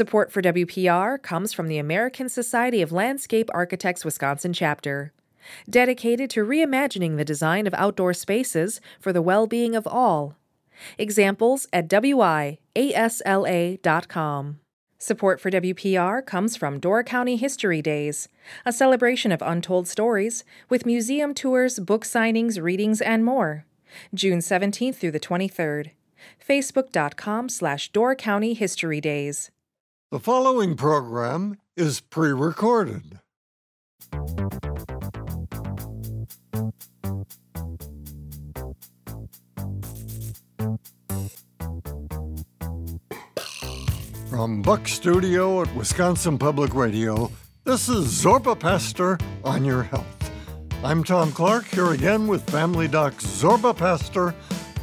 [0.00, 5.12] Support for WPR comes from the American Society of Landscape Architects Wisconsin chapter,
[5.68, 10.36] dedicated to reimagining the design of outdoor spaces for the well being of all.
[10.96, 12.56] Examples at WIASLA.com.
[14.96, 18.30] Support for WPR comes from Door County History Days,
[18.64, 23.66] a celebration of untold stories with museum tours, book signings, readings, and more.
[24.14, 25.90] June 17th through the 23rd.
[26.42, 29.50] Facebook.com slash Door County History Days.
[30.12, 33.20] The following program is pre recorded.
[44.28, 47.30] From Buck Studio at Wisconsin Public Radio,
[47.62, 50.32] this is Zorba Paster on your health.
[50.82, 54.34] I'm Tom Clark here again with Family Doc Zorba Paster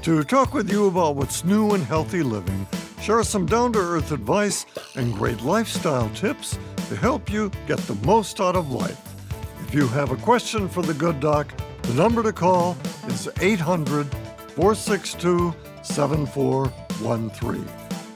[0.03, 2.65] to talk with you about what's new in healthy living,
[3.01, 4.65] share some down to earth advice,
[4.95, 6.57] and great lifestyle tips
[6.89, 9.01] to help you get the most out of life.
[9.67, 12.77] If you have a question for the good doc, the number to call
[13.07, 14.07] is 800
[14.55, 17.65] 462 7413.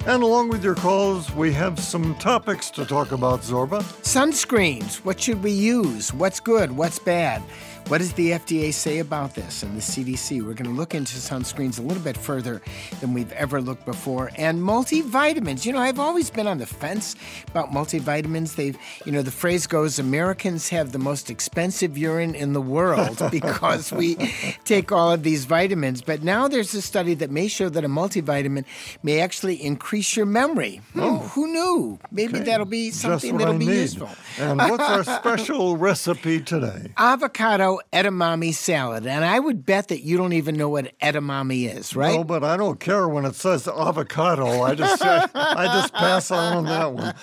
[0.07, 3.83] And along with your calls, we have some topics to talk about, Zorba.
[4.01, 4.95] Sunscreens.
[5.05, 6.11] What should we use?
[6.11, 6.71] What's good?
[6.71, 7.43] What's bad?
[7.91, 10.41] What does the FDA say about this and the CDC?
[10.43, 12.61] We're going to look into sunscreens a little bit further
[13.01, 14.31] than we've ever looked before.
[14.37, 15.65] And multivitamins.
[15.65, 17.17] You know, I've always been on the fence
[17.49, 18.55] about multivitamins.
[18.55, 23.21] They've, you know, the phrase goes Americans have the most expensive urine in the world
[23.29, 24.15] because we
[24.63, 26.01] take all of these vitamins.
[26.01, 28.63] But now there's a study that may show that a multivitamin
[29.03, 30.79] may actually increase your memory.
[30.93, 31.17] Hmm, oh.
[31.33, 31.99] Who knew?
[32.09, 32.45] Maybe okay.
[32.45, 33.81] that'll be something that'll I be need.
[33.81, 34.09] useful.
[34.39, 36.93] And what's our special recipe today?
[36.95, 39.05] Avocado edamame salad.
[39.05, 42.15] And I would bet that you don't even know what edamame is, right?
[42.15, 44.63] No, but I don't care when it says avocado.
[44.63, 47.13] I just I just pass on on that one.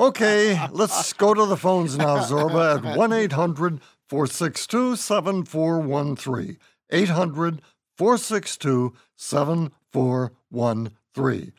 [0.00, 6.58] Okay, let's go to the phones now, Zorba, at 1 800 462 7413.
[6.90, 7.62] 800
[7.96, 11.52] 462 7413.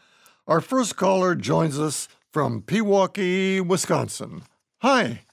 [0.48, 4.44] Our first caller joins us from Pewaukee, Wisconsin.
[4.82, 5.24] Hi.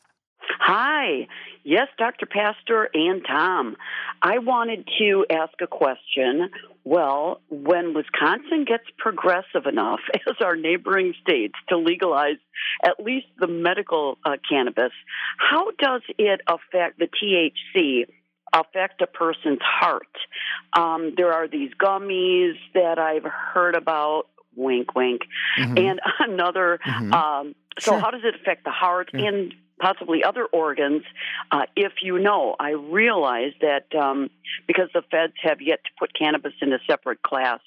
[0.61, 1.29] Hi.
[1.65, 2.27] Yes, Dr.
[2.27, 3.77] Paster and Tom.
[4.21, 6.51] I wanted to ask a question.
[6.85, 12.37] Well, when Wisconsin gets progressive enough as our neighboring states to legalize
[12.85, 14.93] at least the medical uh, cannabis,
[15.39, 18.05] how does it affect the THC?
[18.53, 20.07] Affect a person's heart.
[20.75, 25.23] Um, there are these gummies that I've heard about wink, wink,
[25.59, 25.77] mm-hmm.
[25.77, 26.79] and another.
[26.87, 27.13] Mm-hmm.
[27.13, 28.01] Um, so, sure.
[28.01, 29.29] how does it affect the heart yeah.
[29.29, 31.03] and possibly other organs?
[31.51, 34.31] Uh, if you know, I realize that um,
[34.67, 37.61] because the feds have yet to put cannabis in a separate class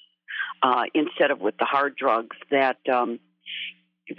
[0.62, 3.18] uh, instead of with the hard drugs, that um,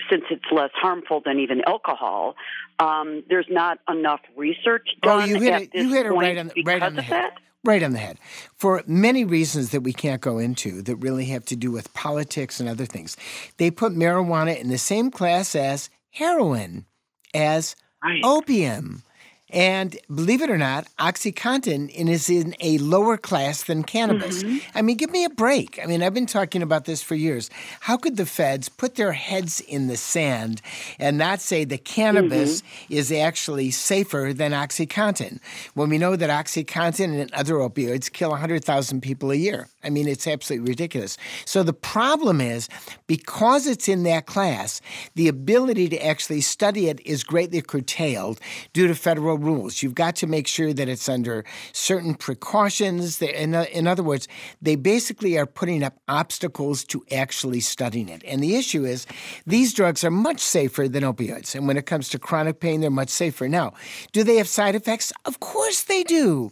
[0.10, 2.36] since it's less harmful than even alcohol,
[2.80, 5.24] um, there's not enough research done.
[5.24, 5.70] Oh, you hit it!
[5.74, 7.24] You hit it right on, right on the head.
[7.24, 7.40] That.
[7.66, 8.20] Right on the head.
[8.56, 12.62] For many reasons that we can't go into that really have to do with politics
[12.62, 13.18] and other things.
[13.58, 16.86] They put marijuana in the same class as heroin,
[17.34, 18.22] as right.
[18.24, 19.04] opium.
[19.52, 24.44] And believe it or not, OxyContin is in a lower class than cannabis.
[24.44, 24.78] Mm-hmm.
[24.78, 25.80] I mean, give me a break.
[25.82, 27.50] I mean, I've been talking about this for years.
[27.82, 30.62] How could the feds put their heads in the sand
[31.00, 32.94] and not say that cannabis mm-hmm.
[32.94, 35.40] is actually safer than OxyContin
[35.74, 39.68] when we know that OxyContin and other opioids kill 100,000 people a year?
[39.84, 41.18] I mean, it's absolutely ridiculous.
[41.46, 42.68] So the problem is
[43.08, 44.82] because it's in that class,
[45.16, 48.40] the ability to actually study it is greatly curtailed
[48.74, 49.82] due to federal rules.
[49.82, 53.22] You've got to make sure that it's under certain precautions.
[53.22, 54.28] In, uh, in other words,
[54.62, 58.24] they basically are putting up obstacles to actually studying it.
[58.26, 59.06] And the issue is
[59.46, 61.56] these drugs are much safer than opioids.
[61.56, 63.48] And when it comes to chronic pain, they're much safer.
[63.48, 63.74] Now,
[64.12, 65.12] do they have side effects?
[65.26, 66.52] Of course they do.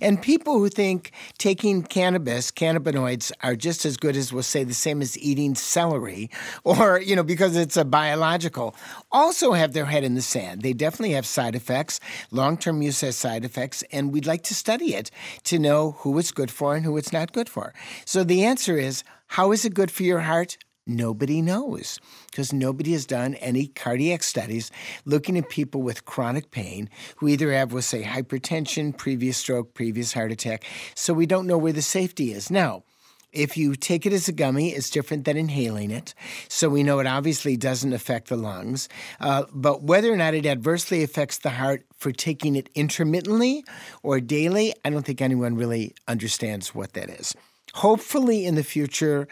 [0.00, 4.74] And people who think taking cannabis, cannabinoids, are just as good as, we'll say, the
[4.74, 6.30] same as eating celery,
[6.64, 8.74] or, you know, because it's a biological,
[9.12, 10.62] also have their head in the sand.
[10.62, 12.00] They definitely have side effects.
[12.30, 15.10] Long term use has side effects, and we'd like to study it
[15.44, 17.72] to know who it's good for and who it's not good for.
[18.04, 20.56] So the answer is how is it good for your heart?
[20.88, 22.00] Nobody knows
[22.30, 24.70] because nobody has done any cardiac studies
[25.04, 30.14] looking at people with chronic pain who either have, we'll say, hypertension, previous stroke, previous
[30.14, 30.64] heart attack.
[30.94, 32.50] So we don't know where the safety is.
[32.50, 32.84] Now,
[33.32, 36.14] if you take it as a gummy, it's different than inhaling it.
[36.48, 38.88] So we know it obviously doesn't affect the lungs.
[39.20, 43.64] Uh, but whether or not it adversely affects the heart for taking it intermittently
[44.02, 47.34] or daily, I don't think anyone really understands what that is.
[47.74, 49.28] Hopefully, in the future,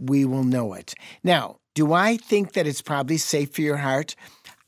[0.00, 0.94] we will know it.
[1.22, 4.16] Now, Do I think that it's probably safe for your heart?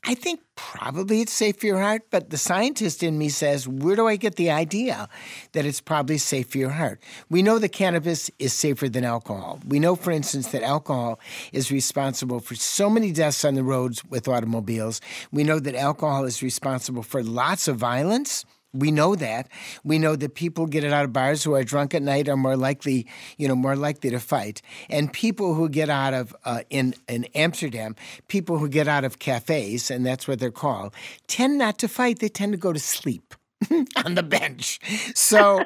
[0.05, 3.95] I think probably it's safe for your heart, but the scientist in me says, where
[3.95, 5.07] do I get the idea
[5.53, 7.01] that it's probably safe for your heart?
[7.29, 9.59] We know that cannabis is safer than alcohol.
[9.65, 11.19] We know, for instance, that alcohol
[11.53, 14.99] is responsible for so many deaths on the roads with automobiles.
[15.31, 18.43] We know that alcohol is responsible for lots of violence.
[18.73, 19.49] We know that.
[19.83, 22.35] We know that people get it out of bars who are drunk at night are
[22.35, 24.61] more likely, you know, more likely to fight.
[24.89, 27.95] And people who get out of uh, in in Amsterdam,
[28.27, 30.93] people who get out of cafes, and that's what they're called,
[31.27, 32.19] tend not to fight.
[32.19, 33.35] They tend to go to sleep.
[34.05, 34.79] on the bench.
[35.15, 35.63] So,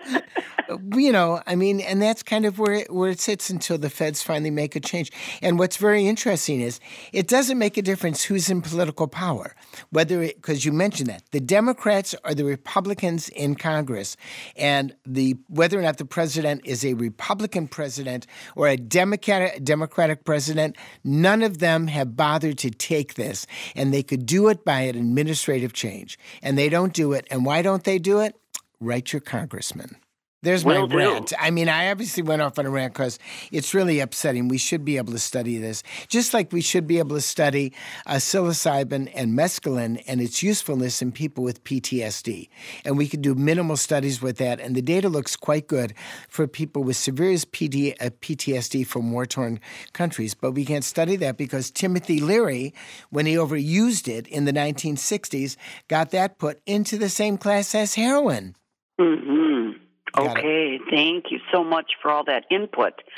[0.93, 3.89] you know, I mean, and that's kind of where it, where it sits until the
[3.89, 5.11] feds finally make a change.
[5.41, 6.79] And what's very interesting is
[7.13, 9.55] it doesn't make a difference who's in political power,
[9.89, 14.17] whether because you mentioned that the Democrats or the Republicans in Congress,
[14.55, 20.25] and the whether or not the president is a Republican president or a Democratic Democratic
[20.25, 24.81] president, none of them have bothered to take this, and they could do it by
[24.81, 27.27] an administrative change, and they don't do it.
[27.31, 28.35] And why don't they do it?
[28.79, 29.95] Write your congressman.
[30.43, 30.95] There's my do.
[30.95, 31.33] rant.
[31.39, 33.17] I mean, I obviously went off on a rant because
[33.51, 34.49] it's really upsetting.
[34.49, 37.73] We should be able to study this, just like we should be able to study
[38.05, 42.49] uh, psilocybin and mescaline and its usefulness in people with PTSD.
[42.85, 45.95] And we could do minimal studies with that, and the data looks quite good
[46.29, 49.59] for people with severe PD, uh, PTSD from war-torn
[49.93, 50.35] countries.
[50.35, 52.75] But we can't study that because Timothy Leary,
[53.09, 55.57] when he overused it in the 1960s,
[55.87, 58.55] got that put into the same class as heroin.
[59.01, 59.86] Mm-hmm.
[60.13, 60.39] Got it.
[60.39, 62.93] Okay, thank you so much for all that input.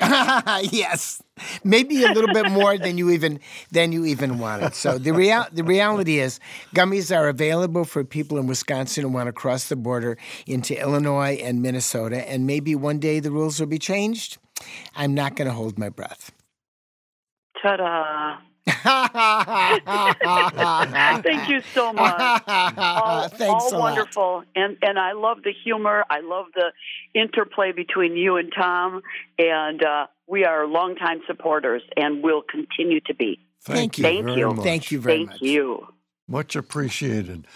[0.72, 1.22] yes,
[1.64, 3.40] maybe a little bit more than you even
[3.70, 4.74] than you even wanted.
[4.74, 6.40] So the real the reality is,
[6.74, 11.38] gummies are available for people in Wisconsin who want to cross the border into Illinois
[11.42, 14.38] and Minnesota, and maybe one day the rules will be changed.
[14.94, 16.32] I'm not going to hold my breath.
[17.62, 18.38] Ta-da!
[21.22, 22.42] Thank you so much.
[22.46, 23.80] All, Thanks all a lot.
[23.80, 26.04] wonderful, and and I love the humor.
[26.10, 26.72] I love the
[27.14, 29.02] interplay between you and Tom,
[29.38, 33.38] and uh, we are longtime supporters, and will continue to be.
[33.62, 34.04] Thank you.
[34.04, 34.52] Thank very you.
[34.52, 34.64] much.
[34.64, 35.42] Thank you very Thank much.
[35.42, 35.86] you.
[36.28, 37.46] Much appreciated.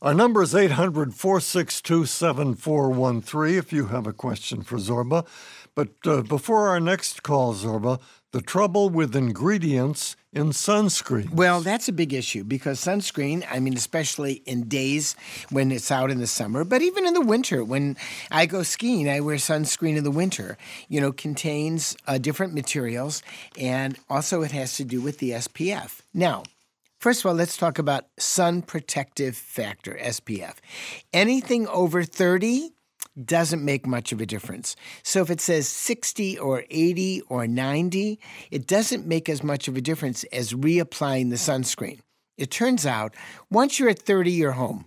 [0.00, 5.26] Our number is 800 462 7413 if you have a question for Zorba.
[5.74, 8.00] But uh, before our next call, Zorba,
[8.32, 11.30] the trouble with ingredients in sunscreen.
[11.30, 15.16] Well, that's a big issue because sunscreen, I mean, especially in days
[15.50, 17.96] when it's out in the summer, but even in the winter, when
[18.30, 20.58] I go skiing, I wear sunscreen in the winter,
[20.88, 23.22] you know, contains uh, different materials
[23.58, 26.00] and also it has to do with the SPF.
[26.12, 26.44] Now,
[26.98, 30.54] First of all, let's talk about sun protective factor, SPF.
[31.12, 32.72] Anything over 30
[33.24, 34.76] doesn't make much of a difference.
[35.02, 38.20] So if it says 60 or 80 or 90,
[38.50, 42.00] it doesn't make as much of a difference as reapplying the sunscreen.
[42.36, 43.14] It turns out
[43.50, 44.86] once you're at 30, you're home.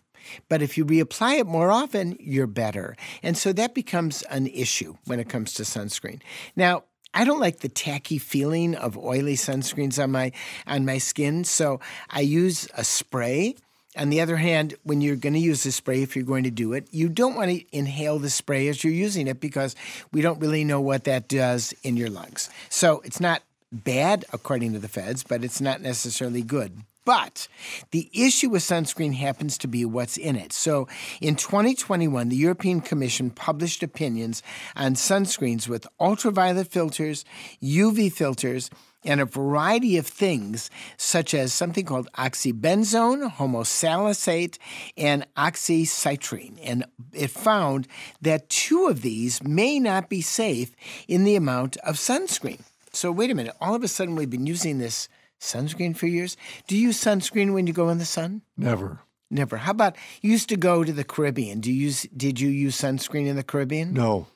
[0.49, 2.95] But if you reapply it more often, you're better.
[3.23, 6.21] And so that becomes an issue when it comes to sunscreen.
[6.55, 10.31] Now, I don't like the tacky feeling of oily sunscreens on my
[10.65, 13.55] on my skin, so I use a spray.
[13.97, 16.51] On the other hand, when you're going to use the spray, if you're going to
[16.51, 19.75] do it, you don't want to inhale the spray as you're using it because
[20.13, 22.49] we don't really know what that does in your lungs.
[22.69, 26.83] So it's not bad according to the feds, but it's not necessarily good.
[27.03, 27.47] But
[27.89, 30.53] the issue with sunscreen happens to be what's in it.
[30.53, 30.87] So
[31.19, 34.43] in 2021, the European Commission published opinions
[34.75, 37.25] on sunscreens with ultraviolet filters,
[37.61, 38.69] UV filters,
[39.03, 44.57] and a variety of things, such as something called oxybenzone, homosalicate,
[44.97, 46.59] and oxycitrine.
[46.63, 47.87] And it found
[48.21, 50.75] that two of these may not be safe
[51.07, 52.61] in the amount of sunscreen.
[52.93, 55.07] So, wait a minute, all of a sudden we've been using this
[55.39, 56.37] sunscreen for years.
[56.67, 58.41] Do you use sunscreen when you go in the sun?
[58.57, 58.99] Never.
[59.29, 59.57] Never.
[59.57, 61.61] How about you used to go to the Caribbean?
[61.61, 63.93] Do you use, did you use sunscreen in the Caribbean?
[63.93, 64.27] No.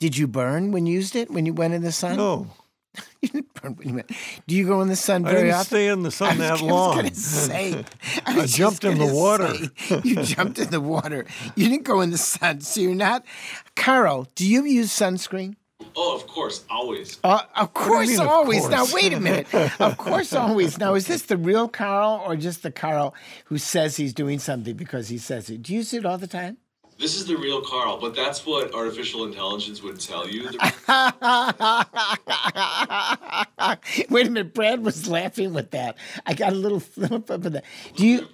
[0.00, 2.16] Did you burn when you used it when you went in the sun?
[2.16, 2.48] No.
[3.22, 4.10] you didn't burn when you went.
[4.46, 5.66] Do you go in the sun I very didn't often?
[5.66, 6.96] stay in the sun I was, that I was long.
[6.96, 7.84] gonna say.
[8.26, 9.54] I was just jumped in the water.
[9.76, 11.26] say, you jumped in the water.
[11.54, 13.24] You didn't go in the sun, so you're not.
[13.76, 15.56] Carl, do you use sunscreen?
[15.96, 17.18] Oh, of course, always.
[17.24, 18.68] Uh, of course, mean, of always.
[18.68, 19.52] Now, wait a minute.
[19.80, 20.78] Of course, always.
[20.78, 23.14] Now, is this the real Carl or just the Carl
[23.46, 25.62] who says he's doing something because he says it?
[25.62, 26.58] Do you use it all the time?
[27.00, 30.42] This is the real Carl, but that's what artificial intelligence would tell you.
[34.10, 35.96] Wait a minute, Brad was laughing with that.
[36.26, 37.64] I got a little flip up of that.
[37.96, 38.28] Do you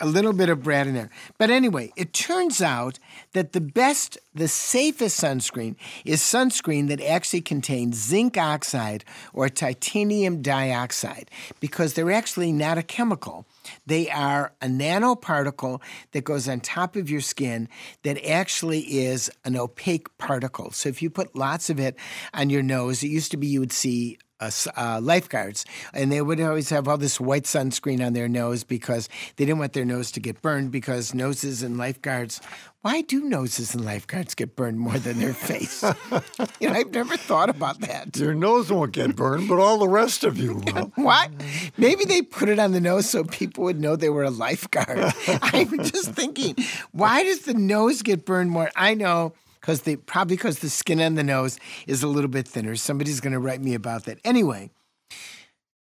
[0.00, 1.10] a little bit of Brad in there?
[1.38, 2.98] But anyway, it turns out
[3.34, 10.42] that the best, the safest sunscreen is sunscreen that actually contains zinc oxide or titanium
[10.42, 13.46] dioxide because they're actually not a chemical.
[13.86, 15.80] They are a nanoparticle
[16.12, 17.68] that goes on top of your skin
[18.02, 20.70] that actually is an opaque particle.
[20.72, 21.96] So if you put lots of it
[22.34, 26.22] on your nose, it used to be you would see uh, uh, lifeguards, and they
[26.22, 29.84] would always have all this white sunscreen on their nose because they didn't want their
[29.84, 30.70] nose to get burned.
[30.70, 32.40] Because noses and lifeguards,
[32.82, 35.82] why do noses and lifeguards get burned more than their face?
[36.60, 38.16] you know, I've never thought about that.
[38.16, 40.92] Your nose won't get burned, but all the rest of you will.
[40.94, 41.30] what?
[41.76, 45.12] Maybe they put it on the nose so people would know they were a lifeguard.
[45.42, 46.54] I'm just thinking,
[46.92, 48.70] why does the nose get burned more?
[48.76, 49.32] I know
[49.68, 52.74] because they probably because the skin on the nose is a little bit thinner.
[52.74, 54.18] Somebody's going to write me about that.
[54.24, 54.70] Anyway,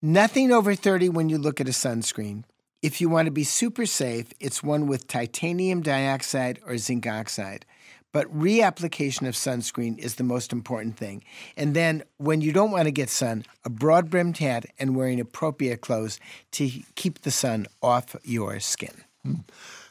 [0.01, 2.43] nothing over 30 when you look at a sunscreen.
[2.81, 7.67] If you want to be super safe, it's one with titanium dioxide or zinc oxide.
[8.11, 11.23] But reapplication of sunscreen is the most important thing.
[11.55, 15.19] And then when you don't want to get sun, a broad brimmed hat and wearing
[15.19, 16.19] appropriate clothes
[16.53, 19.03] to keep the sun off your skin.
[19.21, 19.41] Hmm.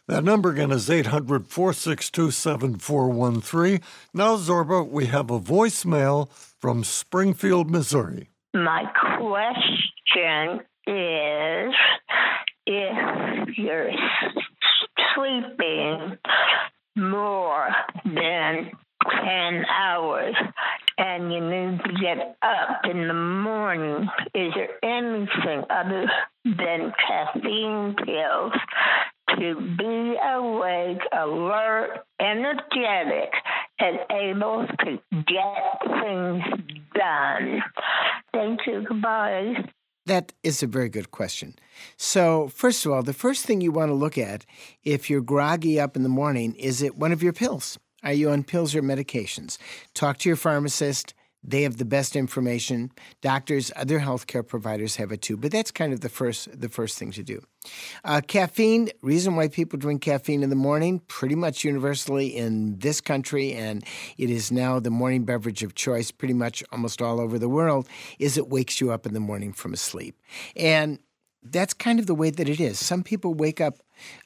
[0.08, 3.80] That number again is 800 462 7413.
[4.14, 8.30] Now, Zorba, we have a voicemail from Springfield, Missouri.
[8.54, 8.84] My
[9.18, 11.74] question is
[12.66, 13.90] if you're
[15.16, 16.18] sleeping
[16.94, 17.68] more
[18.04, 18.70] than
[19.24, 20.36] 10 hours
[20.98, 26.08] and you need to get up in the morning, is there anything other
[26.44, 28.52] than caffeine pills
[29.38, 33.32] to be awake, alert, energetic,
[33.78, 36.42] and able to get things
[36.94, 37.62] done.
[38.32, 38.84] Thank you.
[38.88, 39.68] Goodbye.
[40.06, 41.54] That is a very good question.
[41.96, 44.46] So, first of all, the first thing you want to look at
[44.84, 47.76] if you're groggy up in the morning is it one of your pills?
[48.04, 49.58] Are you on pills or medications?
[49.94, 51.12] Talk to your pharmacist.
[51.46, 52.90] They have the best information.
[53.22, 55.36] Doctors, other healthcare providers have it too.
[55.36, 57.42] But that's kind of the first the first thing to do.
[58.04, 58.90] Uh, caffeine.
[59.02, 63.84] Reason why people drink caffeine in the morning, pretty much universally in this country, and
[64.18, 67.88] it is now the morning beverage of choice, pretty much almost all over the world,
[68.18, 70.20] is it wakes you up in the morning from a sleep.
[70.56, 70.98] And
[71.42, 72.78] that's kind of the way that it is.
[72.78, 73.78] Some people wake up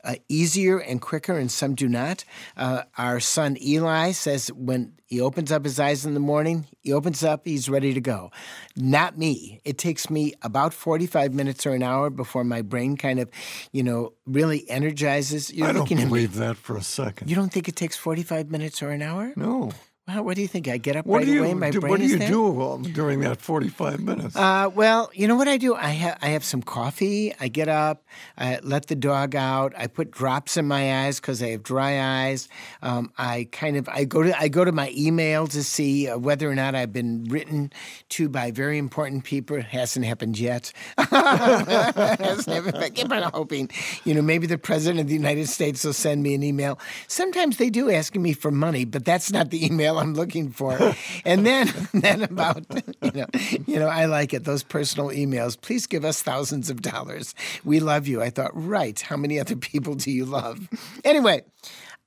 [0.04, 2.24] uh, easier and quicker, and some do not.
[2.56, 6.92] Uh, our son Eli says when he opens up his eyes in the morning, he
[6.92, 8.30] opens up, he's ready to go.
[8.76, 9.60] Not me.
[9.64, 13.28] It takes me about 45 minutes or an hour before my brain kind of,
[13.72, 15.52] you know, really energizes.
[15.52, 17.28] You're I don't believe that for a second.
[17.28, 19.32] You don't think it takes 45 minutes or an hour?
[19.34, 19.72] No.
[20.14, 20.66] Well, what do you think?
[20.66, 21.54] I get up what right do you, away.
[21.54, 22.28] My do, brain What do you there?
[22.28, 24.34] do during that forty-five minutes?
[24.34, 25.74] Uh, well, you know what I do.
[25.74, 27.32] I have I have some coffee.
[27.38, 28.04] I get up.
[28.36, 29.72] I let the dog out.
[29.76, 32.48] I put drops in my eyes because I have dry eyes.
[32.82, 36.18] Um, I kind of I go to I go to my email to see uh,
[36.18, 37.72] whether or not I've been written
[38.10, 39.56] to by very important people.
[39.56, 40.72] It hasn't happened yet.
[40.98, 42.76] hasn't happened.
[42.76, 43.70] I keep on hoping.
[44.04, 46.78] You know, maybe the president of the United States will send me an email.
[47.06, 50.78] Sometimes they do asking me for money, but that's not the email I'm looking for.
[51.24, 52.64] and then, then about
[53.02, 53.26] you know,
[53.66, 54.44] you know, I like it.
[54.44, 55.60] Those personal emails.
[55.60, 57.34] Please give us thousands of dollars.
[57.64, 58.22] We love you.
[58.22, 58.98] I thought, right.
[58.98, 60.68] How many other people do you love?
[61.04, 61.44] Anyway.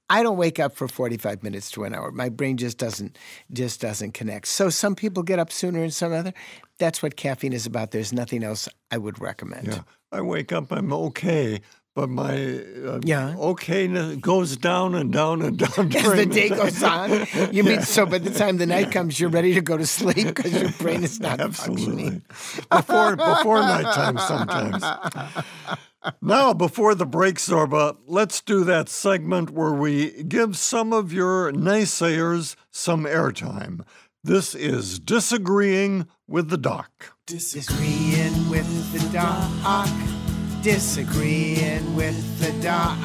[0.09, 2.11] I don't wake up for 45 minutes to an hour.
[2.11, 3.17] My brain just doesn't
[3.51, 4.47] just doesn't connect.
[4.47, 6.33] So some people get up sooner and some other.
[6.77, 7.91] That's what caffeine is about.
[7.91, 9.67] There's nothing else I would recommend.
[9.67, 9.81] Yeah.
[10.11, 11.61] I wake up, I'm okay,
[11.95, 16.81] but my uh, yeah okayness goes down and down and down as the day goes
[16.81, 17.27] on.
[17.51, 20.27] You mean so by the time the night comes, you're ready to go to sleep
[20.27, 21.85] because your brain is not Absolutely.
[21.85, 22.21] functioning
[22.71, 24.83] before before nighttime sometimes.
[26.21, 31.53] Now, before the break, Zorba, let's do that segment where we give some of your
[31.53, 33.85] naysayers some airtime.
[34.21, 37.13] This is disagreeing with the doc.
[37.25, 39.49] Disagreeing with the doc
[40.63, 42.97] disagreeing with the doc.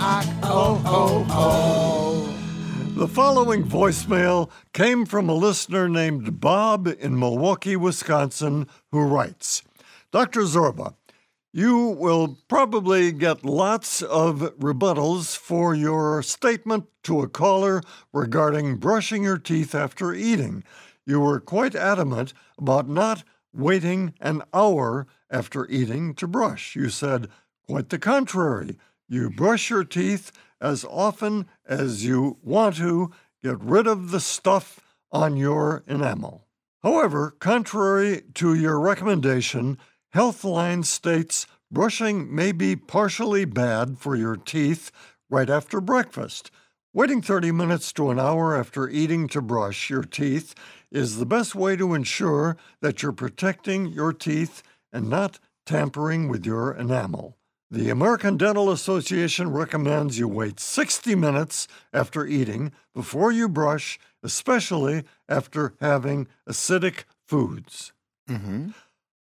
[0.44, 2.94] Oh oh oh, oh, oh, oh.
[2.94, 9.64] The following voicemail came from a listener named Bob in Milwaukee, Wisconsin, who writes
[10.12, 10.42] Dr.
[10.42, 10.94] Zorba,
[11.52, 19.24] you will probably get lots of rebuttals for your statement to a caller regarding brushing
[19.24, 20.62] your teeth after eating.
[21.04, 26.76] You were quite adamant about not waiting an hour after eating to brush.
[26.76, 27.28] You said,
[27.68, 28.78] Quite the contrary.
[29.08, 33.10] You brush your teeth as often as you want to
[33.42, 34.80] get rid of the stuff
[35.12, 36.46] on your enamel.
[36.82, 39.76] However, contrary to your recommendation,
[40.14, 44.90] Healthline states brushing may be partially bad for your teeth
[45.28, 46.50] right after breakfast.
[46.94, 50.54] Waiting 30 minutes to an hour after eating to brush your teeth
[50.90, 56.46] is the best way to ensure that you're protecting your teeth and not tampering with
[56.46, 57.37] your enamel.
[57.70, 65.04] The American Dental Association recommends you wait 60 minutes after eating before you brush, especially
[65.28, 67.92] after having acidic foods.
[68.26, 68.70] Mm-hmm.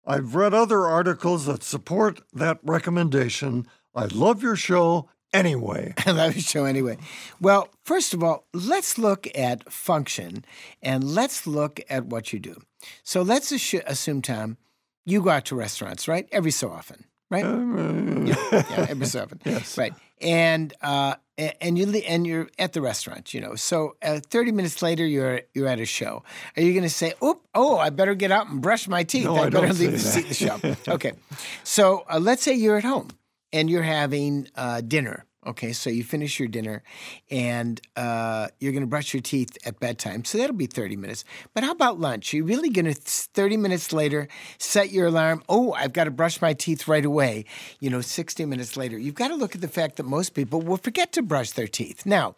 [0.08, 3.68] I've read other articles that support that recommendation.
[3.94, 5.94] I love your show anyway.
[6.06, 6.98] I love your show anyway.
[7.40, 10.46] Well, first of all, let's look at function
[10.82, 12.60] and let's look at what you do.
[13.04, 14.58] So let's assume, Tom,
[15.06, 16.28] you go out to restaurants, right?
[16.32, 17.44] Every so often, right?
[17.44, 19.40] Uh, yeah, yeah, every seven.
[19.44, 19.78] yes.
[19.78, 19.94] Right.
[20.22, 21.16] And uh,
[21.60, 23.56] and you and you're at the restaurant, you know.
[23.56, 26.24] So uh, 30 minutes later, you're you're at a show.
[26.56, 29.26] Are you going to say, "Oh, oh, I better get out and brush my teeth.
[29.26, 30.60] No, I, I better don't leave the, the show."
[30.94, 31.14] okay.
[31.64, 33.10] So uh, let's say you're at home
[33.52, 36.84] and you're having uh, dinner Okay, so you finish your dinner
[37.32, 40.24] and uh, you're going to brush your teeth at bedtime.
[40.24, 41.24] So that'll be 30 minutes.
[41.56, 42.32] But how about lunch?
[42.32, 44.28] You're really going to, 30 minutes later,
[44.60, 45.42] set your alarm.
[45.50, 47.46] Oh, I've got to brush my teeth right away.
[47.80, 49.00] You know, 60 minutes later.
[49.00, 51.68] You've got to look at the fact that most people will forget to brush their
[51.68, 52.06] teeth.
[52.06, 52.36] Now,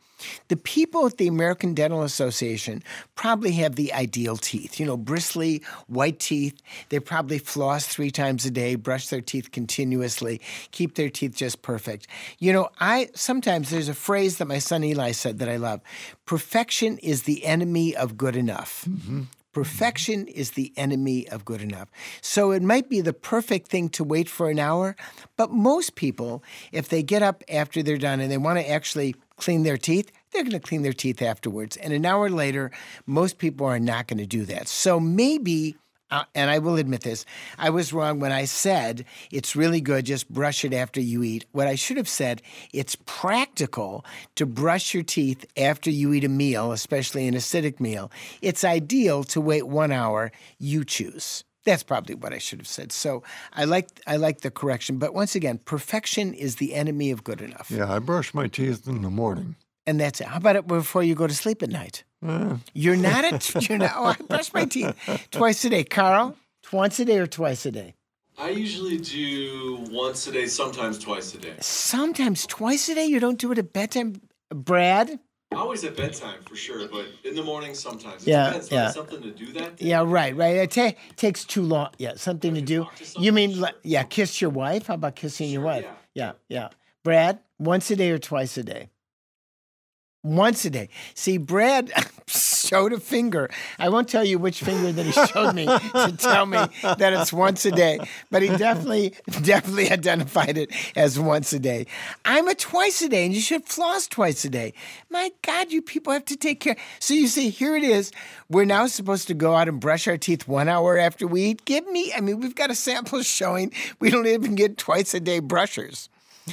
[0.48, 2.84] the people at the American Dental Association
[3.16, 4.80] probably have the ideal teeth.
[4.80, 6.62] You know, bristly, white teeth.
[6.90, 10.42] They probably floss three times a day, brush their teeth continuously,
[10.72, 12.08] keep their teeth just perfect.
[12.40, 15.82] You know, I sometimes there's a phrase that my son Eli said that I love
[16.26, 18.86] perfection is the enemy of good enough.
[18.90, 19.24] Mm-hmm.
[19.54, 21.88] Perfection is the enemy of good enough.
[22.22, 24.96] So it might be the perfect thing to wait for an hour,
[25.38, 29.16] but most people, if they get up after they're done and they want to actually
[29.38, 31.78] clean their teeth, they're going to clean their teeth afterwards.
[31.78, 32.72] And an hour later,
[33.06, 34.68] most people are not going to do that.
[34.68, 35.78] So maybe
[36.14, 37.26] uh, and I will admit this,
[37.58, 41.46] I was wrong when I said it's really good, just brush it after you eat.
[41.54, 46.30] What I should have said, it's practical to brush your teeth after you eat a
[46.30, 48.12] meal, especially an acidic meal.
[48.44, 51.46] It's ideal to wait one hour, you choose.
[51.66, 52.92] That's probably what I should have said.
[52.92, 57.24] So I like I like the correction, but once again, perfection is the enemy of
[57.24, 57.72] good enough.
[57.72, 59.56] Yeah, I brush my teeth in the morning.
[59.86, 60.28] And that's it.
[60.28, 62.04] How about it before you go to sleep at night?
[62.26, 63.92] Uh, you're not a you're not.
[63.96, 64.96] Oh, I brush my teeth
[65.32, 66.36] twice a day, Carl.
[66.72, 67.96] Once a day or twice a day?
[68.38, 71.54] I usually do once a day, sometimes twice a day.
[71.60, 73.06] Sometimes twice a day.
[73.06, 75.20] You don't do it at bedtime, Brad.
[75.56, 78.24] Always at bedtime for sure, but in the morning sometimes.
[78.24, 78.72] It yeah, depends.
[78.72, 78.92] yeah.
[78.92, 79.78] Something to do that.
[79.78, 79.86] Day.
[79.88, 80.56] Yeah, right, right.
[80.58, 81.90] It ta- takes too long.
[81.98, 82.88] Yeah, something to do.
[83.14, 84.88] To you mean, yeah, kiss your wife?
[84.88, 85.86] How about kissing sure, your wife?
[86.14, 86.32] Yeah.
[86.50, 86.70] yeah, yeah.
[87.04, 88.90] Brad, once a day or twice a day?
[90.24, 90.88] Once a day.
[91.16, 91.92] See, Brad
[92.28, 93.50] showed a finger.
[93.78, 97.34] I won't tell you which finger that he showed me to tell me that it's
[97.34, 98.00] once a day,
[98.32, 101.88] but he definitely, definitely identified it as once a day.
[102.24, 104.74] I'm a twice a day, and you should floss twice a day.
[105.10, 106.78] My God, you people have to take care.
[107.00, 108.14] So you see, here it is.
[108.50, 111.66] We're now supposed to go out and brush our teeth one hour after we eat.
[111.66, 115.20] Give me, I mean, we've got a sample showing we don't even get twice a
[115.20, 116.08] day brushers.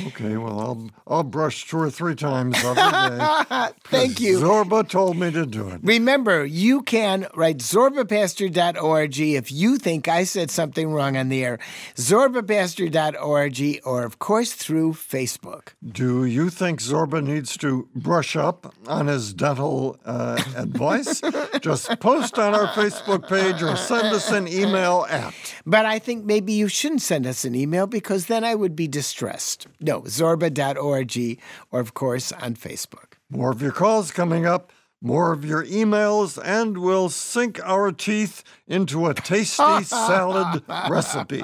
[0.06, 3.68] Okay, well, I'll, I'll brush two or three times every day.
[3.84, 4.38] Thank you.
[4.38, 5.80] Zorba told me to do it.
[5.82, 11.58] Remember, you can write zorbapaster.org if you think I said something wrong on the air.
[11.96, 15.70] Zorbapaster.org, or of course through Facebook.
[15.84, 21.20] Do you think Zorba needs to brush up on his dental uh, advice?
[21.60, 25.34] Just post on our Facebook page or send us an email at.
[25.66, 28.86] But I think maybe you shouldn't send us an email because then I would be
[28.86, 29.66] distressed.
[29.80, 31.40] No, zorba.org,
[31.70, 33.14] or of course on Facebook.
[33.30, 38.42] More of your calls coming up, more of your emails, and we'll sink our teeth
[38.66, 41.42] into a tasty salad recipe.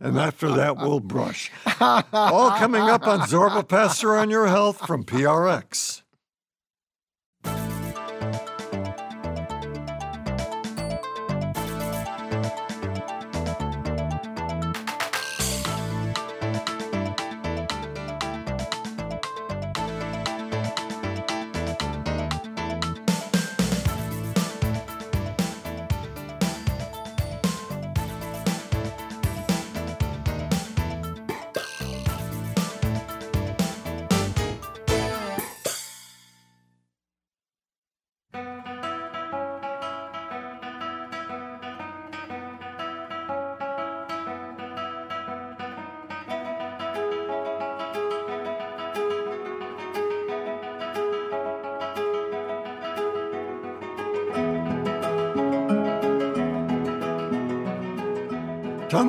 [0.00, 1.52] And after that, we'll brush.
[1.80, 6.02] All coming up on Zorba Paster on Your Health from PRX.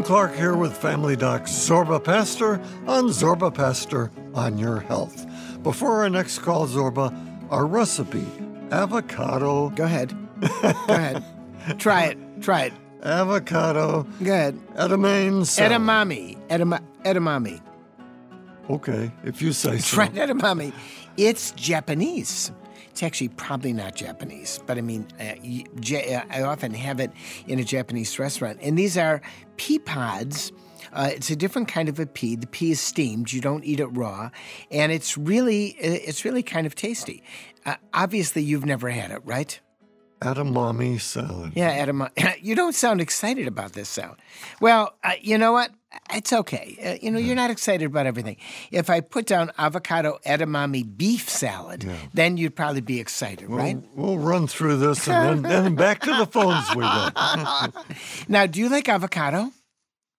[0.08, 5.26] Clark here with Family Doc Zorba Paster on Zorba Paster on Your Health.
[5.64, 7.14] Before our next call, Zorba,
[7.52, 8.26] our recipe
[8.72, 9.70] avocado.
[9.72, 10.16] Go ahead.
[10.40, 10.48] Go
[10.88, 11.26] ahead.
[11.78, 12.42] Try it.
[12.42, 12.74] Try it.
[13.04, 14.08] Avocado.
[14.24, 14.58] Go ahead.
[14.76, 15.74] Edamame salad.
[15.74, 16.38] Edamame.
[16.48, 17.62] Edama- edamame.
[18.70, 19.96] Okay, if you say so.
[19.96, 20.72] Try edamame.
[21.18, 22.54] It's Japanese.
[22.90, 27.12] It's actually probably not Japanese, but I mean, uh, uh, I often have it
[27.48, 28.60] in a Japanese restaurant.
[28.62, 29.22] And these are
[29.58, 30.52] pea pods.
[30.94, 32.36] Uh, it's a different kind of a pea.
[32.36, 33.32] The pea is steamed.
[33.32, 34.30] You don't eat it raw,
[34.72, 37.24] and it's really, uh, it's really kind of tasty.
[37.66, 39.60] Uh, obviously, you've never had it, right?
[40.22, 41.52] Edamame salad.
[41.56, 42.12] Yeah, edamame.
[42.42, 44.18] You don't sound excited about this salad.
[44.62, 45.72] Well, uh, you know what?
[46.14, 46.78] It's okay.
[46.84, 48.38] Uh, you know, you're not excited about everything.
[48.72, 53.78] If I put down avocado edamame beef salad, then you'd probably be excited, right?
[53.96, 57.10] We'll, we'll run through this and then, then back to the phones we go.
[58.28, 59.52] Now, do you like avocado?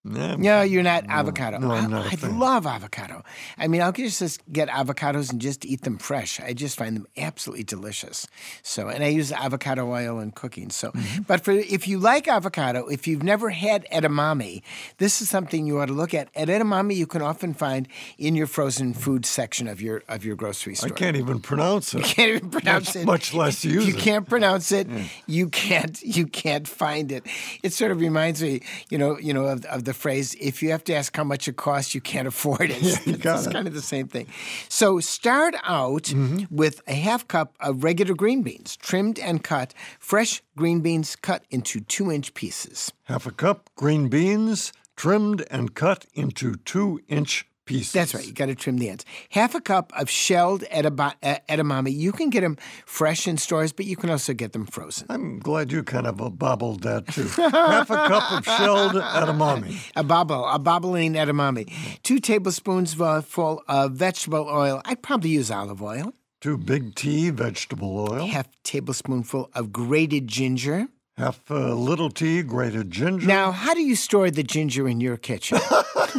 [0.05, 1.59] Yeah, No, you're not avocado.
[1.59, 2.39] no, I'm not a I fan.
[2.39, 3.25] love avocado.
[3.59, 6.41] I mean, I'll just just get avocados and just eat them fresh.
[6.41, 8.27] I just find them absolutely delicious.
[8.63, 10.71] So, and I use avocado oil in cooking.
[10.71, 11.23] So, Mm-hmm.
[11.23, 14.63] but for if you like avocado, if you've never had edamame,
[14.99, 16.29] this is something you ought to look at.
[16.35, 17.87] And edamame you can often find
[18.19, 20.91] in your frozen food section of your of your grocery store.
[20.91, 21.99] I can't even pronounce it.
[21.99, 23.05] You can't even pronounce much, it.
[23.07, 24.01] Much less use you it.
[24.01, 24.87] can't pronounce it.
[25.27, 26.01] You can't.
[26.03, 27.27] You can't find it.
[27.63, 30.71] It sort of reminds me, you know, you know, of, of the phrase: "If you
[30.71, 33.53] have to ask how much it costs, you can't afford it." got it's it.
[33.53, 34.27] kind of the same thing.
[34.69, 36.55] So start out Mm-hmm.
[36.55, 39.75] with a half cup of regular green beans, trimmed and cut.
[39.99, 42.93] Fresh green beans cut into two-inch pieces.
[43.05, 47.93] Half a cup green beans, trimmed and cut into two inch pieces.
[47.93, 48.27] That's right.
[48.27, 49.05] You got to trim the ends.
[49.31, 51.15] Half a cup of shelled edaba-
[51.49, 51.93] edamame.
[51.93, 55.07] You can get them fresh in stores, but you can also get them frozen.
[55.11, 57.29] I'm glad you kind of uh, bobbled that too.
[57.29, 59.77] Half a cup of shelled edamame.
[59.95, 61.71] A bobble, a bobbling edamame.
[62.03, 64.83] Two tablespoons full of vegetable oil.
[64.85, 66.15] I'd probably use olive oil.
[66.41, 68.27] Two big tea vegetable oil.
[68.27, 70.89] Half tablespoonful of grated ginger.
[71.19, 73.27] Half a little tea grated ginger.
[73.27, 75.59] Now, how do you store the ginger in your kitchen?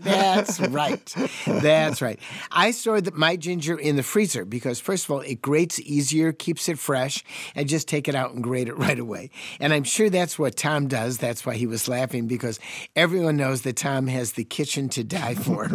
[0.00, 1.14] That's right.
[1.46, 2.18] That's right.
[2.50, 6.32] I store the, my ginger in the freezer because, first of all, it grates easier,
[6.32, 7.22] keeps it fresh,
[7.54, 9.30] and just take it out and grate it right away.
[9.60, 11.18] And I'm sure that's what Tom does.
[11.18, 12.58] That's why he was laughing because
[12.96, 15.70] everyone knows that Tom has the kitchen to die for.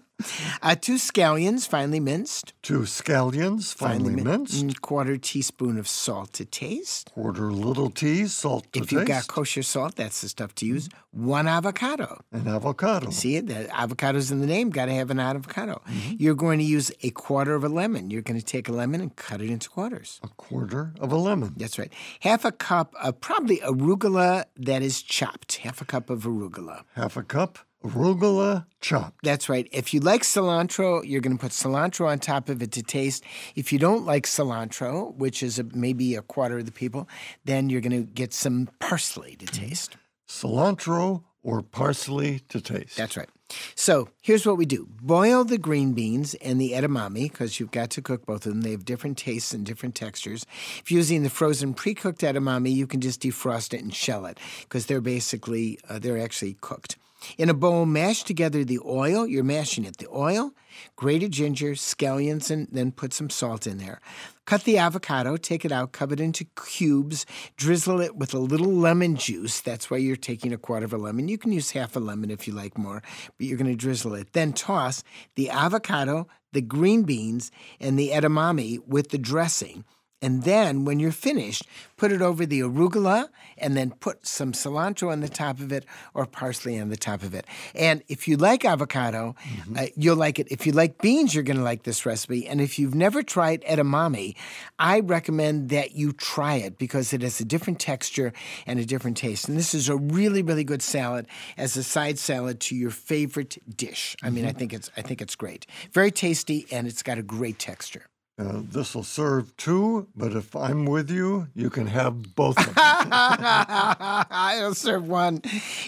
[0.62, 2.52] uh, two scallions, finely minced.
[2.62, 4.64] Two scallions, finely, min- minced.
[4.66, 7.10] mm, Quarter teaspoon of salt to taste.
[7.14, 8.84] Quarter little tea, salt to taste.
[8.84, 10.88] If you've got kosher salt, that's the stuff to use.
[11.12, 12.20] One avocado.
[12.32, 13.10] An avocado.
[13.10, 13.46] See it?
[13.48, 14.70] The avocado's in the name.
[14.70, 15.82] Got to have an avocado.
[15.88, 16.14] Mm-hmm.
[16.18, 18.10] You're going to use a quarter of a lemon.
[18.10, 20.20] You're going to take a lemon and cut it into quarters.
[20.22, 21.54] A quarter of a lemon.
[21.56, 21.92] That's right.
[22.20, 25.56] Half a cup of probably arugula that is chopped.
[25.56, 26.84] Half a cup of arugula.
[26.94, 29.24] Half a cup arugula chopped.
[29.24, 29.68] That's right.
[29.72, 33.24] If you like cilantro, you're going to put cilantro on top of it to taste.
[33.54, 37.08] If you don't like cilantro, which is a, maybe a quarter of the people,
[37.44, 39.96] then you're going to get some parsley to taste.
[40.28, 42.96] Cilantro or parsley to taste.
[42.96, 43.28] That's right.
[43.74, 47.90] So here's what we do boil the green beans and the edamame because you've got
[47.90, 48.60] to cook both of them.
[48.60, 50.46] They have different tastes and different textures.
[50.78, 54.26] If you're using the frozen pre cooked edamame, you can just defrost it and shell
[54.26, 56.96] it because they're basically, uh, they're actually cooked.
[57.38, 59.26] In a bowl, mash together the oil.
[59.26, 59.98] You're mashing it.
[59.98, 60.52] The oil,
[60.96, 64.00] grated ginger, scallions, and then put some salt in there.
[64.46, 67.24] Cut the avocado, take it out, cut it into cubes,
[67.56, 69.60] drizzle it with a little lemon juice.
[69.60, 71.28] That's why you're taking a quarter of a lemon.
[71.28, 73.02] You can use half a lemon if you like more,
[73.36, 74.32] but you're going to drizzle it.
[74.32, 75.04] Then toss
[75.36, 79.84] the avocado, the green beans, and the edamame with the dressing.
[80.22, 85.10] And then when you're finished, put it over the arugula and then put some cilantro
[85.10, 87.46] on the top of it or parsley on the top of it.
[87.74, 89.34] And if you like avocado,
[89.76, 90.48] uh, you'll like it.
[90.50, 92.46] If you like beans, you're going to like this recipe.
[92.46, 94.36] And if you've never tried edamame,
[94.78, 98.32] I recommend that you try it because it has a different texture
[98.66, 99.48] and a different taste.
[99.48, 103.58] And this is a really, really good salad as a side salad to your favorite
[103.76, 104.16] dish.
[104.22, 105.66] I mean, I think it's I think it's great.
[105.92, 108.09] Very tasty and it's got a great texture.
[108.40, 112.64] Uh, this will serve two, but if I'm with you, you can have both of
[112.64, 112.74] them.
[113.12, 115.42] I'll serve one.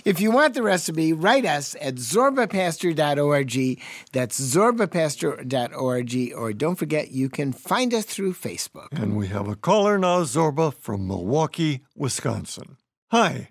[0.05, 3.81] If you want the recipe, write us at zorbapaster.org.
[4.13, 6.33] That's zorbapaster.org.
[6.37, 8.89] Or don't forget, you can find us through Facebook.
[8.93, 12.77] and we have a caller now, Zorba, from Milwaukee, Wisconsin.
[13.13, 13.49] Hi.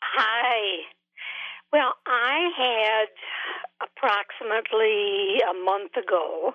[0.00, 0.82] Hi.
[1.72, 3.08] Well, I had
[3.82, 6.54] approximately a month ago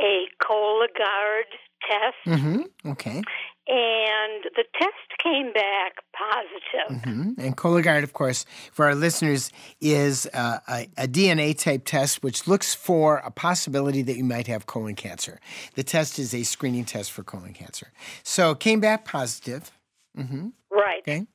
[0.00, 1.50] a Cologuard
[1.88, 2.90] test, Mm-hmm.
[2.90, 3.22] Okay.
[3.68, 7.02] and the test came back positive.
[7.02, 7.40] Mm-hmm.
[7.40, 12.48] And Cologuard, of course, for our listeners, is uh, a, a, DNA type test which
[12.48, 15.38] looks for a possibility that you might have colon cancer.
[15.74, 17.92] The test is a screening test for colon cancer.
[18.22, 19.70] So it came back positive.
[20.16, 20.48] Mm-hmm.
[20.70, 21.00] Right.
[21.00, 21.26] Okay.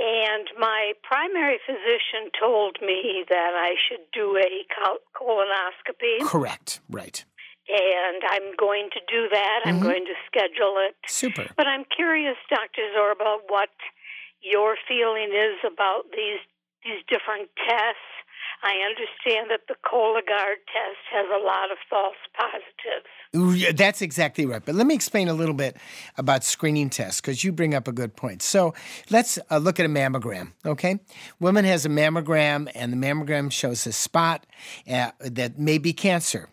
[0.00, 4.64] And my primary physician told me that I should do a
[5.16, 6.24] colonoscopy.
[6.28, 6.80] Correct.
[6.88, 7.24] Right
[7.68, 9.60] and I'm going to do that.
[9.64, 9.68] Mm-hmm.
[9.68, 10.96] I'm going to schedule it.
[11.06, 11.46] Super.
[11.56, 12.82] But I'm curious, Dr.
[12.96, 13.70] Zorba, what
[14.40, 16.40] your feeling is about these
[16.84, 17.98] these different tests.
[18.62, 23.76] I understand that the Cologuard test has a lot of false positives.
[23.76, 24.64] That's exactly right.
[24.64, 25.76] But let me explain a little bit
[26.16, 28.42] about screening tests because you bring up a good point.
[28.42, 28.74] So
[29.10, 30.98] let's uh, look at a mammogram, okay?
[31.38, 34.44] Woman has a mammogram, and the mammogram shows a spot
[34.90, 36.48] uh, that may be cancer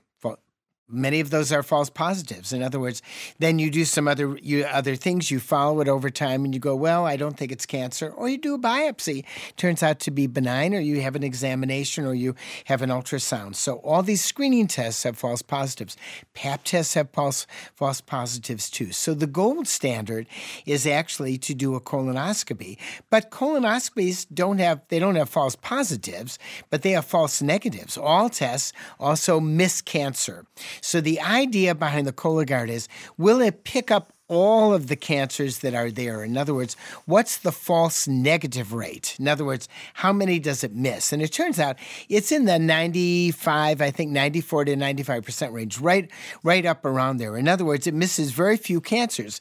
[0.88, 2.54] many of those are false positives.
[2.54, 3.02] In other words
[3.39, 6.60] then you do some other you, other things you follow it over time and you
[6.60, 9.26] go well i don't think it's cancer or you do a biopsy.
[9.58, 13.56] Turns out to be benign or you have an examination or you have an ultrasound.
[13.56, 15.98] So all these screening tests have false positives.
[16.34, 18.91] Pap tests have false false positives too.
[18.91, 20.28] So the gold standard
[20.65, 22.78] is actually to do a colonoscopy.
[23.10, 26.38] But colonoscopies don't have they don't have false positives
[26.69, 27.98] but they have false negatives.
[27.98, 30.45] All tests also miss cancer
[30.81, 35.59] so the idea behind the Cologuard is will it pick up all of the cancers
[35.59, 36.23] that are there.
[36.23, 39.15] In other words, what's the false negative rate?
[39.19, 41.13] In other words, how many does it miss?
[41.13, 41.77] And it turns out
[42.09, 46.09] it's in the 95, I think 94 to 95% range, right
[46.43, 47.38] right up around there.
[47.38, 49.39] In other words, it misses very few cancers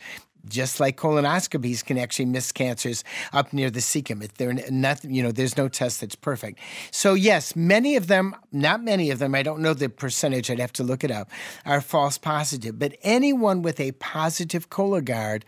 [0.48, 4.22] just like colonoscopies can actually miss cancers up near the cecum.
[4.22, 4.52] If they're
[5.02, 6.59] you know, there's no test that's perfect.
[6.90, 10.59] So yes, many of them, not many of them, I don't know the percentage, I'd
[10.59, 11.30] have to look it up,
[11.64, 12.78] are false positive.
[12.78, 15.42] But anyone with a positive Cologuard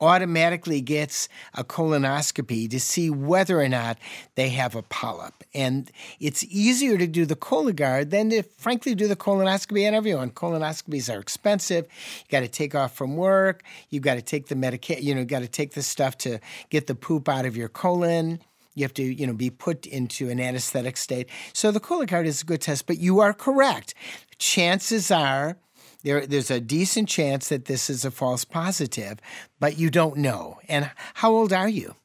[0.00, 3.98] automatically gets a colonoscopy to see whether or not
[4.34, 5.44] they have a polyp.
[5.54, 10.30] And it's easier to do the Cologuard than to frankly do the colonoscopy on everyone.
[10.30, 11.86] Colonoscopies are expensive.
[11.86, 13.62] You got to take off from work.
[13.90, 16.38] You've got to take take the medication, you know, got to take the stuff to
[16.70, 18.40] get the poop out of your colon.
[18.74, 21.28] You have to, you know, be put into an anesthetic state.
[21.52, 23.94] So the Cologuard is a good test, but you are correct.
[24.38, 25.58] Chances are
[26.04, 29.18] there, there's a decent chance that this is a false positive,
[29.58, 30.60] but you don't know.
[30.68, 31.96] And how old are you?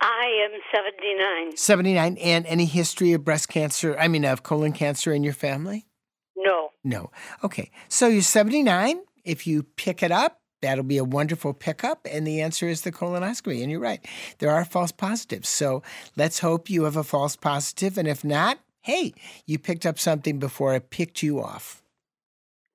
[0.00, 1.56] I am 79.
[1.58, 2.16] 79.
[2.16, 5.86] And any history of breast cancer, I mean, of colon cancer in your family?
[6.34, 6.70] No.
[6.82, 7.10] No.
[7.42, 7.70] Okay.
[7.88, 9.00] So you're 79.
[9.22, 12.06] If you pick it up, that'll be a wonderful pickup.
[12.10, 13.62] And the answer is the colonoscopy.
[13.62, 14.04] And you're right,
[14.38, 15.48] there are false positives.
[15.48, 15.82] So
[16.16, 17.98] let's hope you have a false positive.
[17.98, 19.12] And if not, hey,
[19.46, 21.82] you picked up something before it picked you off.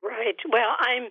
[0.02, 0.36] Right.
[0.52, 1.10] Well, I'm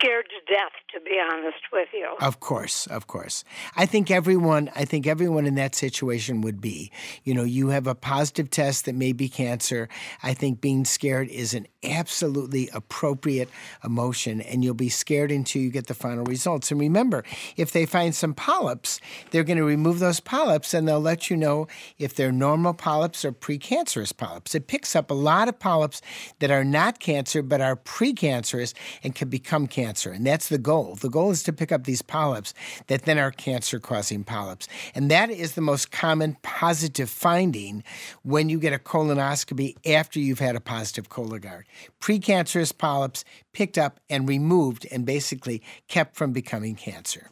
[0.00, 2.08] scared to death to be honest with you.
[2.20, 3.44] Of course, of course.
[3.76, 6.92] I think everyone I think everyone in that situation would be.
[7.24, 9.88] You know, you have a positive test that may be cancer.
[10.22, 13.48] I think being scared is an absolutely appropriate
[13.84, 16.70] emotion and you'll be scared until you get the final results.
[16.70, 17.24] And remember,
[17.56, 21.36] if they find some polyps, they're going to remove those polyps and they'll let you
[21.36, 21.66] know
[21.98, 24.54] if they're normal polyps or precancerous polyps.
[24.54, 26.00] It picks up a lot of polyps
[26.38, 30.10] that are not cancer but are precancerous and can become cancer cancer.
[30.10, 30.96] And that's the goal.
[30.96, 32.52] The goal is to pick up these polyps
[32.88, 34.68] that then are cancer causing polyps.
[34.94, 37.82] And that is the most common positive finding
[38.22, 41.62] when you get a colonoscopy after you've had a positive Cologuard.
[42.00, 43.24] Precancerous polyps
[43.54, 47.30] picked up and removed and basically kept from becoming cancer.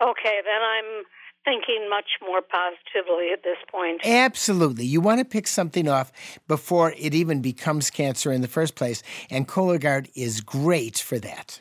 [0.00, 0.28] Okay.
[0.28, 1.04] Okay, then I'm
[1.44, 4.00] thinking much more positively at this point.
[4.04, 4.84] Absolutely.
[4.84, 6.12] You want to pick something off
[6.46, 11.60] before it even becomes cancer in the first place, and Cologuard is great for that.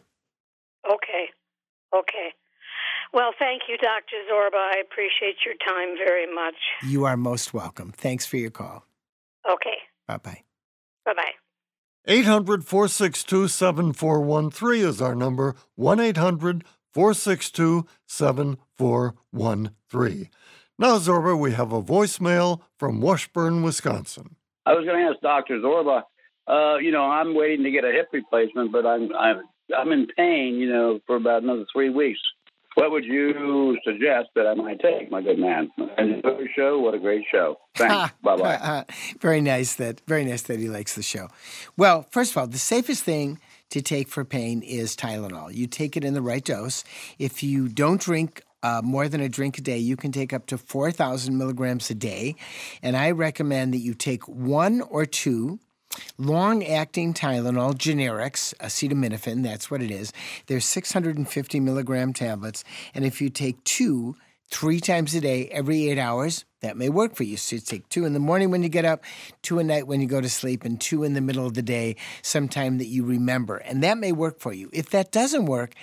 [0.85, 1.29] Okay.
[1.95, 2.33] Okay.
[3.13, 4.17] Well, thank you, Dr.
[4.29, 4.57] Zorba.
[4.57, 6.55] I appreciate your time very much.
[6.83, 7.93] You are most welcome.
[7.95, 8.85] Thanks for your call.
[9.49, 9.77] Okay.
[10.07, 10.41] Bye bye.
[11.05, 11.31] Bye bye.
[12.05, 15.55] 800 462 7413 is our number.
[15.75, 16.63] 1 800
[16.97, 20.29] 462 7413.
[20.79, 24.35] Now, Zorba, we have a voicemail from Washburn, Wisconsin.
[24.65, 25.59] I was going to ask Dr.
[25.59, 26.01] Zorba,
[26.47, 29.43] uh, you know, I'm waiting to get a hip replacement, but I'm, I'm,
[29.77, 32.19] I'm in pain, you know, for about another three weeks.
[32.73, 35.69] What would you suggest that I might take, my good man?
[35.99, 37.59] And the show, what a great show.
[37.75, 38.11] Thanks.
[38.23, 38.85] bye bye.
[39.21, 41.27] very nice that very nice that he likes the show.
[41.75, 45.53] Well, first of all, the safest thing to take for pain is Tylenol.
[45.53, 46.83] You take it in the right dose.
[47.19, 50.47] If you don't drink uh, more than a drink a day, you can take up
[50.47, 52.35] to 4,000 milligrams a day.
[52.81, 55.59] And I recommend that you take one or two
[56.17, 60.13] Long acting Tylenol generics, acetaminophen, that's what it is.
[60.45, 62.63] They're 650 milligram tablets.
[62.93, 64.15] And if you take two
[64.49, 67.37] three times a day, every eight hours, that may work for you.
[67.37, 69.03] So you take two in the morning when you get up,
[69.41, 71.61] two at night when you go to sleep, and two in the middle of the
[71.61, 73.57] day, sometime that you remember.
[73.57, 74.69] And that may work for you.
[74.73, 75.75] If that doesn't work,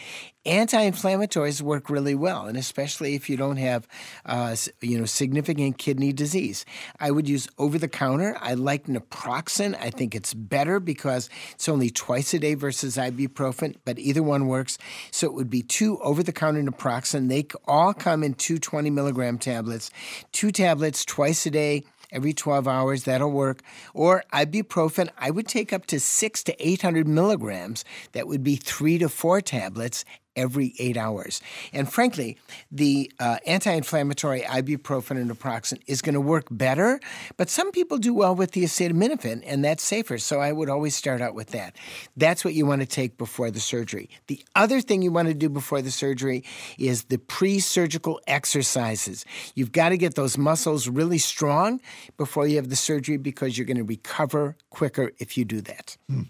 [0.46, 3.88] anti-inflammatories work really well, and especially if you don't have,
[4.26, 6.66] uh, you know, significant kidney disease.
[7.00, 8.36] I would use over-the-counter.
[8.40, 9.74] I like naproxen.
[9.80, 14.46] I think it's better because it's only twice a day versus ibuprofen, but either one
[14.46, 14.76] works.
[15.10, 17.28] So it would be two over-the-counter naproxen.
[17.28, 19.90] They all come in two 20 milligram tablets,
[20.32, 20.63] two tablets
[21.04, 23.04] twice a day every 12 hours.
[23.04, 23.62] That'll work.
[23.92, 27.84] Or ibuprofen, I would take up to six to 800 milligrams.
[28.12, 30.04] That would be three to four tablets
[30.36, 31.40] every eight hours.
[31.72, 32.36] And frankly,
[32.70, 37.00] the uh, anti inflammatory ibuprofen and naproxen is going to work better,
[37.36, 40.18] but some people do well with the acetaminophen, and that's safer.
[40.18, 41.76] So I would always start out with that.
[42.16, 44.08] That's what you want to take before the surgery.
[44.26, 46.44] The other thing you want to do before the surgery
[46.78, 49.24] is the pre surgical exercises.
[49.54, 51.80] You've got to get those muscles really strong
[52.16, 55.96] before you have the surgery because you're going to recover quicker if you do that.
[56.08, 56.22] Hmm.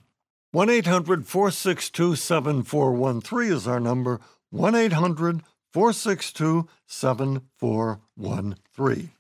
[0.54, 4.20] 1 800 462 7413 is our number.
[4.50, 9.10] 1 800 462 7413.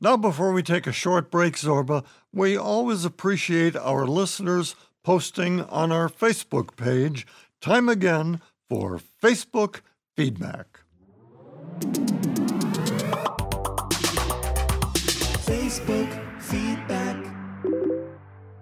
[0.00, 5.92] Now, before we take a short break, Zorba, we always appreciate our listeners posting on
[5.92, 7.26] our Facebook page.
[7.60, 9.82] Time again for Facebook
[10.16, 10.80] feedback.
[15.44, 16.08] Facebook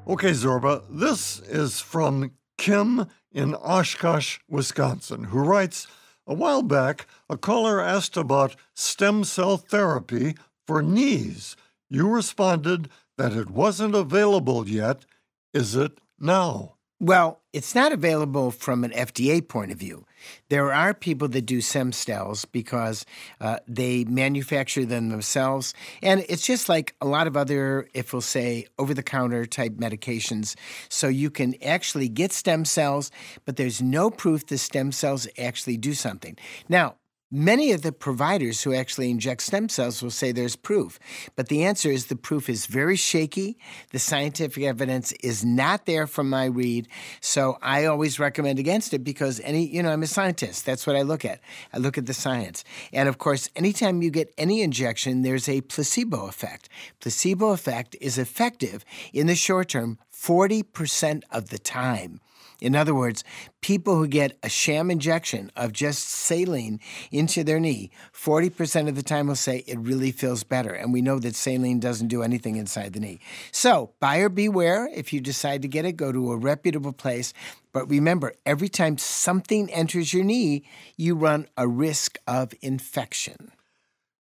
[0.09, 5.87] Okay, Zorba, this is from Kim in Oshkosh, Wisconsin, who writes
[6.27, 10.35] A while back, a caller asked about stem cell therapy
[10.67, 11.57] for knees.
[11.91, 15.05] You responded that it wasn't available yet.
[15.53, 16.78] Is it now?
[17.01, 20.05] Well, it's not available from an FDA point of view.
[20.49, 23.07] There are people that do stem cells because
[23.41, 25.75] uh, they manufacture them themselves.
[26.03, 29.75] And it's just like a lot of other, if we'll say, over the counter type
[29.75, 30.57] medications.
[30.89, 33.13] So you can actually get stem cells,
[33.45, 36.37] but there's no proof the stem cells actually do something.
[36.69, 36.97] Now,
[37.31, 40.99] Many of the providers who actually inject stem cells will say there's proof,
[41.37, 43.59] but the answer is the proof is very shaky.
[43.91, 46.89] The scientific evidence is not there from my read,
[47.21, 50.65] so I always recommend against it because any, you know, I'm a scientist.
[50.65, 51.41] That's what I look at.
[51.71, 52.65] I look at the science.
[52.95, 56.71] And of course, anytime you get any injection, there's a placebo effect.
[56.99, 62.21] Placebo effect is effective in the short term 40% of the time.
[62.61, 63.23] In other words,
[63.61, 66.81] people who get a sham injection of just saline
[67.13, 70.73] into their knee, 40% of the time will say it really feels better.
[70.73, 73.21] And we know that saline doesn't do anything inside the knee.
[73.53, 74.89] So, buyer beware.
[74.93, 77.33] If you decide to get it, go to a reputable place.
[77.73, 80.65] But remember, every time something enters your knee,
[80.97, 83.53] you run a risk of infection.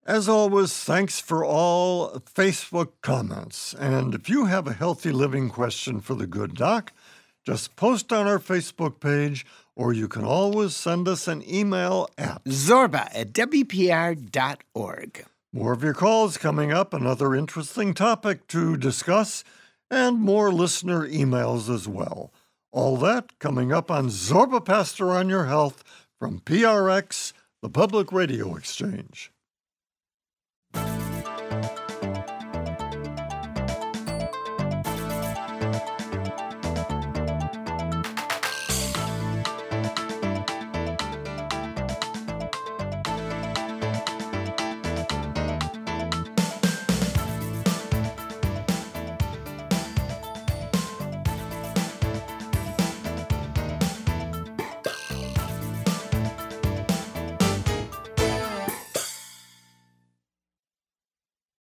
[0.07, 3.73] As always, thanks for all Facebook comments.
[3.73, 6.93] And if you have a healthy living question for the good doc,
[7.45, 12.43] just post on our Facebook page, or you can always send us an email at
[12.45, 15.25] zorba at WPR.org.
[15.53, 19.43] More of your calls coming up, another interesting topic to discuss,
[19.89, 22.33] and more listener emails as well.
[22.71, 25.81] All that coming up on Zorba Paster on Your Health
[26.19, 27.31] from PRX,
[27.61, 29.31] the Public Radio Exchange.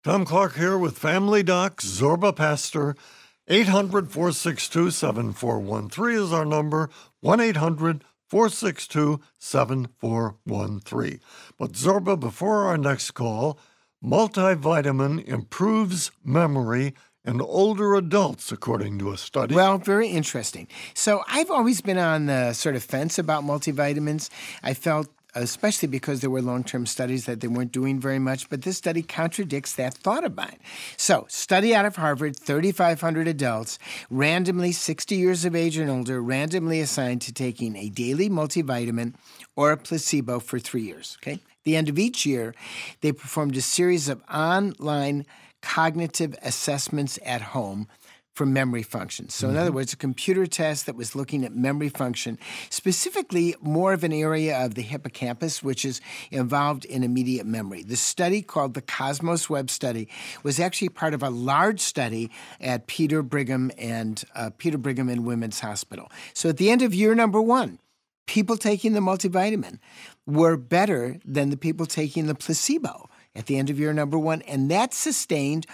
[0.05, 2.95] Tom Clark here with Family Doc, Zorba Paster.
[3.47, 6.91] 800 462 7413 is our number.
[7.21, 11.19] 1 800 462 7413.
[11.57, 13.57] But Zorba, before our next call,
[14.03, 16.93] multivitamin improves memory
[17.25, 19.55] in older adults, according to a study.
[19.55, 20.67] Well, very interesting.
[20.93, 24.29] So I've always been on the sort of fence about multivitamins.
[24.61, 28.49] I felt especially because there were long term studies that they weren't doing very much.
[28.49, 30.57] But this study contradicts that thought of mine.
[30.97, 33.77] So, study out of Harvard 3,500 adults,
[34.09, 39.15] randomly 60 years of age and older, randomly assigned to taking a daily multivitamin
[39.55, 41.17] or a placebo for three years.
[41.21, 41.39] Okay?
[41.65, 42.55] the end of each year,
[43.01, 45.25] they performed a series of online
[45.61, 47.87] cognitive assessments at home
[48.35, 49.29] for memory function.
[49.29, 49.75] So, in other Mm-hmm.
[49.77, 52.37] words, a computer test that was looking at memory function,
[52.69, 57.81] specifically more of an area of the hippocampus, which is involved in immediate memory.
[57.81, 60.09] The study called the Cosmos Web Study
[60.43, 62.29] was actually part of a large study
[62.59, 66.11] at Peter Brigham and uh, Peter Brigham and Women's Hospital.
[66.33, 67.79] So, at the end of year number one,
[68.27, 69.79] people taking the multivitamin
[70.27, 74.41] were better than the people taking the placebo at the end of year number one,
[74.43, 75.65] and that sustained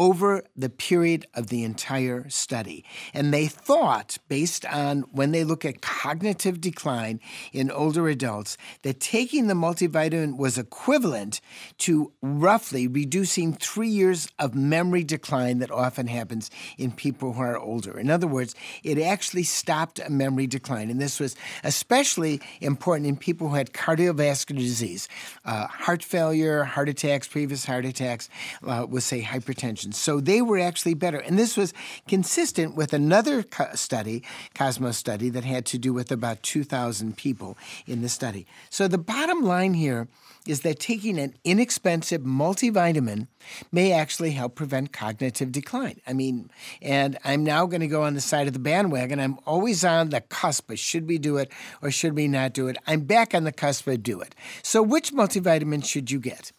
[0.00, 2.82] over the period of the entire study.
[3.12, 7.20] And they thought, based on when they look at cognitive decline
[7.52, 11.42] in older adults, that taking the multivitamin was equivalent
[11.76, 17.58] to roughly reducing three years of memory decline that often happens in people who are
[17.58, 18.00] older.
[18.00, 20.88] In other words, it actually stopped a memory decline.
[20.88, 25.08] And this was especially important in people who had cardiovascular disease,
[25.44, 28.30] uh, heart failure, heart attacks, previous heart attacks,
[28.66, 29.89] uh, with, say, hypertension.
[29.94, 31.18] So they were actually better.
[31.18, 31.72] And this was
[32.08, 34.22] consistent with another co- study,
[34.54, 38.46] Cosmos study, that had to do with about 2,000 people in the study.
[38.68, 40.08] So the bottom line here
[40.46, 43.26] is that taking an inexpensive multivitamin
[43.70, 46.00] may actually help prevent cognitive decline.
[46.06, 49.20] I mean, and I'm now going to go on the side of the bandwagon.
[49.20, 52.68] I'm always on the cusp of should we do it or should we not do
[52.68, 52.76] it.
[52.86, 54.34] I'm back on the cusp of do it.
[54.62, 56.52] So, which multivitamin should you get?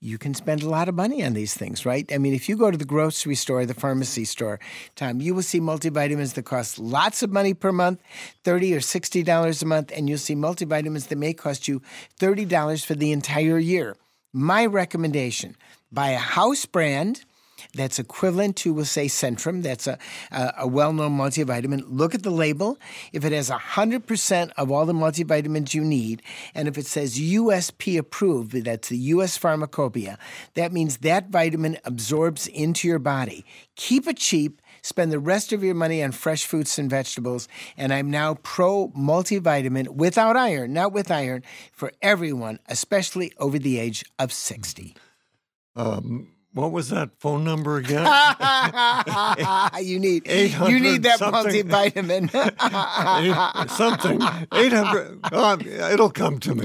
[0.00, 2.10] You can spend a lot of money on these things, right?
[2.10, 4.58] I mean, if you go to the grocery store, the pharmacy store,
[4.96, 8.02] Tom, you will see multivitamins that cost lots of money per month,
[8.42, 11.82] thirty or sixty dollars a month, and you'll see multivitamins that may cost you
[12.18, 13.96] thirty dollars for the entire year.
[14.32, 15.54] My recommendation:
[15.92, 17.24] buy a house brand
[17.74, 19.62] that's equivalent to, we'll say, Centrum.
[19.62, 19.98] That's a,
[20.30, 21.84] a, a well known multivitamin.
[21.86, 22.78] Look at the label.
[23.12, 26.22] If it has 100% of all the multivitamins you need,
[26.54, 30.18] and if it says USP approved, that's the US Pharmacopoeia,
[30.54, 33.44] that means that vitamin absorbs into your body.
[33.76, 34.60] Keep it cheap.
[34.82, 37.48] Spend the rest of your money on fresh fruits and vegetables.
[37.76, 41.42] And I'm now pro multivitamin without iron, not with iron,
[41.72, 44.96] for everyone, especially over the age of 60.
[45.76, 48.04] Um, what was that phone number again?
[49.82, 51.68] you need you need that something.
[51.68, 52.30] multivitamin.
[53.62, 54.20] Eight- something.
[54.52, 55.20] 800.
[55.32, 55.58] Oh,
[55.92, 56.64] it'll come to me.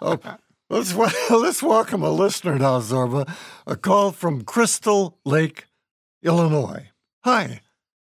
[0.00, 0.18] Oh,
[0.70, 0.94] let's,
[1.30, 3.32] let's welcome a listener now, Zorba.
[3.66, 5.66] A call from Crystal Lake,
[6.22, 6.88] Illinois.
[7.24, 7.60] Hi.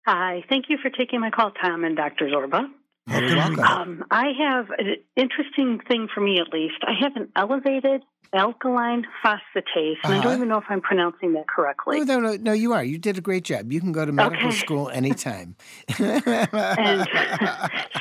[0.06, 2.28] Hi, thank you for taking my call, Tom and Dr.
[2.28, 2.70] Zorba.
[3.08, 3.60] Welcome.
[3.60, 6.78] Um, I have an interesting thing for me, at least.
[6.82, 8.04] I have an elevated
[8.36, 10.22] alkaline phosphatase, and I Uh-huh.
[10.22, 12.00] don't even know if I'm pronouncing that correctly.
[12.02, 12.84] No, no, no, no, you are.
[12.84, 13.72] You did a great job.
[13.72, 14.58] You can go to medical Okay.
[14.58, 15.56] school anytime.
[16.00, 17.08] And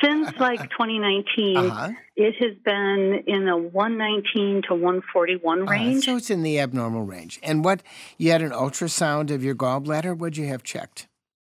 [0.03, 1.91] since like 2019, Uh-huh.
[2.16, 6.05] it has been in the 119 to 141 Uh, range.
[6.05, 7.39] so it's in the abnormal range.
[7.43, 7.82] And what,
[8.18, 10.16] you had an ultrasound of your gallbladder?
[10.16, 11.07] What'd you have checked?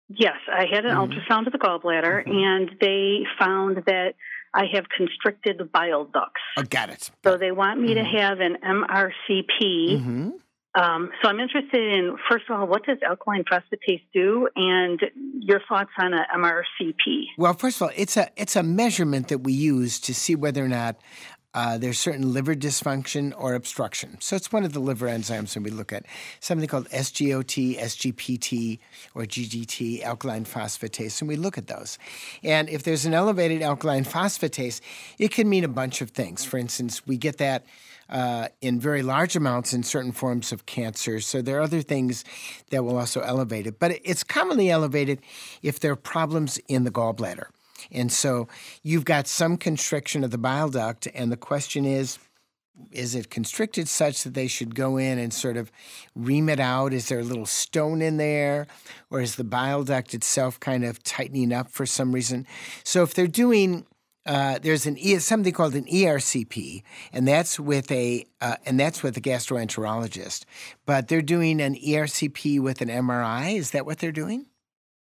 [0.09, 1.07] Yes, I had an Mhm.
[1.13, 4.15] ultrasound of the gallbladder, and they found that
[4.53, 6.41] I have constricted bile ducts.
[6.57, 7.09] Oh, got it.
[7.23, 10.01] So they want me to have an MRCP.
[10.01, 10.29] hmm
[10.75, 14.99] Um, so I'm interested in, first of all, what does alkaline phosphatase do, and
[15.39, 17.25] your thoughts on a MRCP.
[17.37, 20.63] Well, first of all, it's a it's a measurement that we use to see whether
[20.65, 20.95] or not
[21.53, 24.17] uh, there's certain liver dysfunction or obstruction.
[24.19, 26.05] So it's one of the liver enzymes that we look at,
[26.39, 28.79] something called SGOT, SGPT,
[29.13, 31.99] or GGT, alkaline phosphatase, and we look at those.
[32.43, 34.81] And if there's an elevated alkaline phosphatase,
[35.19, 36.43] it can mean a bunch of things.
[36.43, 37.65] For instance, we get that
[38.09, 41.19] uh, in very large amounts in certain forms of cancer.
[41.19, 42.23] So there are other things
[42.69, 43.79] that will also elevate it.
[43.79, 45.21] But it's commonly elevated
[45.61, 47.47] if there are problems in the gallbladder.
[47.91, 48.47] And so
[48.81, 52.19] you've got some constriction of the bile duct, and the question is
[52.91, 55.71] is it constricted such that they should go in and sort of
[56.15, 56.91] ream it out?
[56.91, 58.67] Is there a little stone in there?
[59.11, 62.47] Or is the bile duct itself kind of tightening up for some reason?
[62.83, 63.85] So if they're doing
[64.25, 69.17] uh, there's an something called an ERCP, and that's with a uh, and that's with
[69.17, 70.45] a gastroenterologist.
[70.85, 73.57] But they're doing an ERCP with an MRI.
[73.57, 74.45] Is that what they're doing?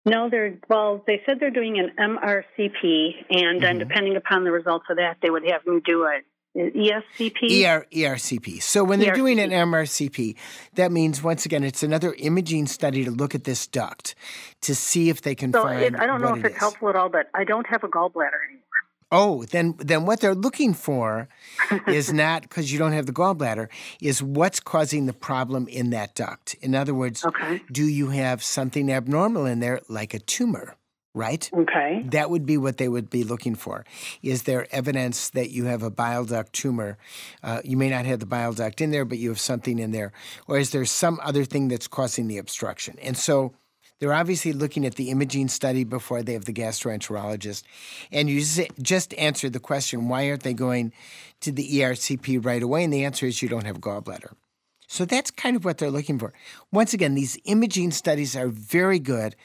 [0.05, 3.79] No, they're, well, they said they're doing an MRCP, and then Mhm.
[3.81, 6.21] depending upon the results of that, they would have me do a,
[6.55, 7.65] an ESCP.
[7.65, 8.61] ER, ERCP.
[8.61, 10.37] So when they're doing an MRCP,
[10.75, 14.15] that means once again it's another imaging study to look at this duct
[14.63, 15.81] to see if they can so find.
[15.83, 16.61] it, I don't know if it it's is.
[16.61, 18.62] helpful at all, but I don't have a gallbladder anymore.
[19.13, 21.29] Oh, then then what they're looking for
[21.87, 23.69] is not because you don't have the gallbladder,
[24.01, 26.55] is what's causing the problem in that duct.
[26.63, 27.63] In other words, Okay.
[27.71, 30.77] do you have something abnormal in there, like a tumor?
[31.15, 31.51] right?
[31.53, 32.07] Okay.
[32.07, 33.85] That would be what they would be looking for.
[34.23, 36.97] Is there evidence that you have a bile duct tumor?
[37.43, 39.91] Uh, you may not have the bile duct in there, but you have something in
[39.91, 40.11] there.
[40.49, 42.97] Or is there some other thing that's causing the obstruction?
[43.03, 43.53] And so
[44.03, 47.63] they're obviously looking at the imaging study before they have the gastroenterologist.
[48.11, 48.43] And you
[48.83, 50.93] just answered the question why aren't they going
[51.43, 52.83] to the ERCP right away?
[52.83, 54.33] And the answer is you don't have gallbladder.
[54.89, 56.33] So that's kind of what they're looking for.
[56.73, 59.37] Once again, these imaging studies are very good.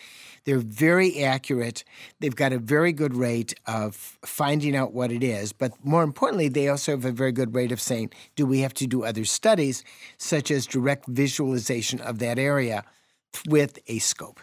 [0.46, 1.84] They're very accurate.
[2.20, 5.54] They've got a very good rate of finding out what it is.
[5.54, 8.74] But more importantly, they also have a very good rate of saying, do we have
[8.74, 9.84] to do other studies,
[10.18, 12.84] such as direct visualization of that area
[13.48, 14.40] with a scope?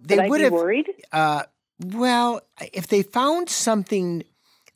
[0.00, 0.88] They would have worried.
[1.12, 1.44] Uh,
[1.84, 2.40] well,
[2.72, 4.22] if they found something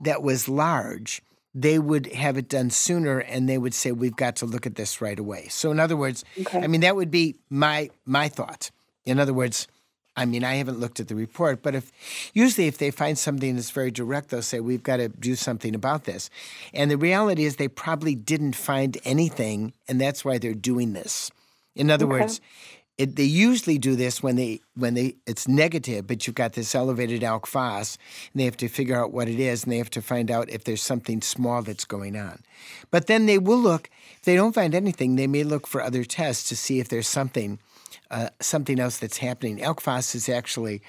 [0.01, 1.23] that was large,
[1.55, 4.75] they would have it done sooner and they would say we've got to look at
[4.75, 6.61] this right away so in other words okay.
[6.61, 8.71] i mean that would be my my thought
[9.05, 9.69] in other words
[10.17, 11.93] i mean i haven't looked at the report but if
[12.33, 15.75] usually if they find something that's very direct they'll say we've got to do something
[15.75, 16.31] about this
[16.73, 21.31] and the reality is they probably didn't find anything and that's why they're doing this
[21.75, 22.21] in other okay.
[22.21, 22.41] words
[23.03, 26.73] it, they usually do this when they when they it's negative, but you've got this
[26.73, 27.99] elevated alk phos,
[28.33, 30.49] and they have to figure out what it is, and they have to find out
[30.49, 32.45] if there's something small that's going on.
[32.93, 33.91] But then they will look.
[34.19, 37.09] If they don't find anything, they may look for other tests to see if there's
[37.09, 37.59] something.
[38.11, 39.59] Uh, something else that's happening.
[39.59, 40.83] Alk phos is actually,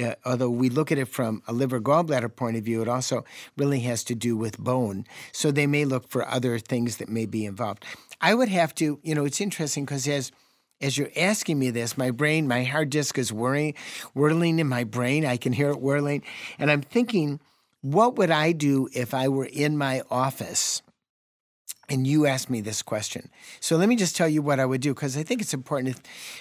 [0.00, 3.24] uh, although we look at it from a liver gallbladder point of view, it also
[3.56, 5.04] really has to do with bone.
[5.32, 7.84] So they may look for other things that may be involved.
[8.20, 10.30] I would have to, you know, it's interesting because as
[10.80, 13.74] as you're asking me this, my brain, my hard disk is whirring,
[14.14, 15.26] whirling in my brain.
[15.26, 16.22] I can hear it whirling.
[16.58, 17.40] And I'm thinking,
[17.80, 20.82] what would I do if I were in my office
[21.88, 23.30] and you asked me this question.
[23.60, 25.96] So let me just tell you what I would do because I think it's important,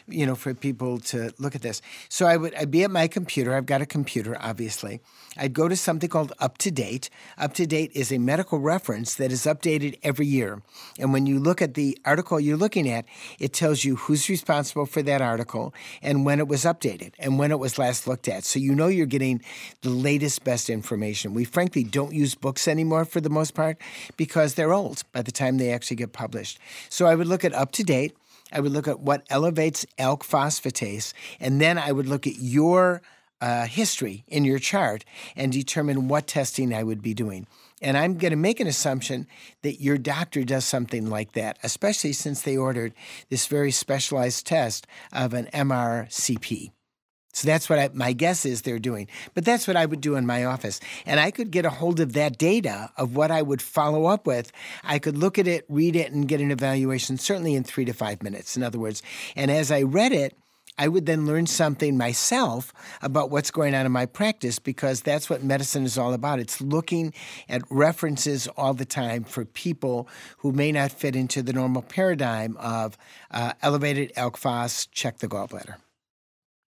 [0.07, 1.81] you know, for people to look at this.
[2.09, 3.55] So I would I'd be at my computer.
[3.55, 4.99] I've got a computer, obviously.
[5.37, 7.09] I'd go to something called Up to Date.
[7.37, 10.61] Up to Date is a medical reference that is updated every year.
[10.99, 13.05] And when you look at the article you're looking at,
[13.39, 17.51] it tells you who's responsible for that article and when it was updated and when
[17.51, 18.43] it was last looked at.
[18.43, 19.41] So you know you're getting
[19.81, 21.33] the latest, best information.
[21.33, 23.77] We frankly don't use books anymore for the most part
[24.17, 26.59] because they're old by the time they actually get published.
[26.89, 28.15] So I would look at Up to Date.
[28.51, 33.01] I would look at what elevates ALK phosphatase, and then I would look at your
[33.41, 37.47] uh, history in your chart and determine what testing I would be doing.
[37.81, 39.27] And I'm going to make an assumption
[39.61, 42.93] that your doctor does something like that, especially since they ordered
[43.29, 46.71] this very specialized test of an MRCP.
[47.33, 49.07] So that's what I, my guess is they're doing.
[49.35, 50.79] But that's what I would do in my office.
[51.05, 54.25] And I could get a hold of that data of what I would follow up
[54.25, 54.51] with.
[54.83, 57.93] I could look at it, read it, and get an evaluation, certainly in three to
[57.93, 59.03] five minutes, in other words.
[59.35, 60.35] And as I read it,
[60.77, 65.29] I would then learn something myself about what's going on in my practice because that's
[65.29, 66.39] what medicine is all about.
[66.39, 67.13] It's looking
[67.49, 70.07] at references all the time for people
[70.37, 72.97] who may not fit into the normal paradigm of
[73.31, 75.75] uh, elevated ALK phos, check the gallbladder.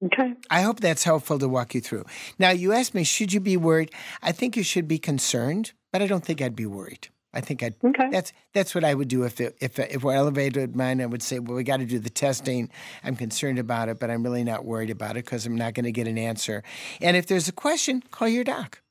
[0.04, 0.34] Okay.
[0.50, 2.06] I hope that's helpful to walk you through.
[2.38, 3.92] Now, you asked me, should you be worried?
[4.22, 7.08] I think you should be concerned, but I don't think I'd be worried.
[7.36, 7.76] I think I'd.
[7.84, 8.10] Okay.
[8.10, 11.02] That's that's what I would do if it, if if we're elevated mine.
[11.02, 12.70] I would say, well, we got to do the testing.
[13.04, 15.84] I'm concerned about it, but I'm really not worried about it because I'm not going
[15.84, 16.64] to get an answer.
[17.02, 18.82] And if there's a question, call your doc.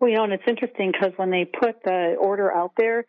[0.00, 3.04] Well, you know, and it's interesting because when they put the order out there,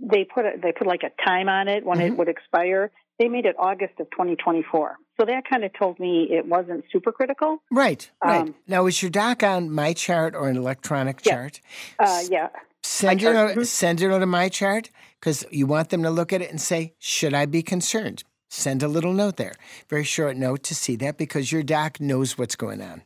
[0.00, 2.14] they put a, they put like a time on it when mm-hmm.
[2.14, 2.90] it would expire.
[3.18, 4.96] They made it August of 2024.
[5.20, 7.62] So that kind of told me it wasn't super critical.
[7.70, 8.40] Right, right.
[8.40, 11.32] Um, now, is your doc on MyChart or an electronic yeah.
[11.32, 11.60] chart?
[11.98, 12.48] Uh, yeah.
[12.82, 13.62] Send it, mm-hmm.
[13.62, 14.88] send it to MyChart
[15.20, 18.24] because you want them to look at it and say, should I be concerned?
[18.50, 19.54] Send a little note there,
[19.88, 23.02] very short note to see that because your doc knows what's going on.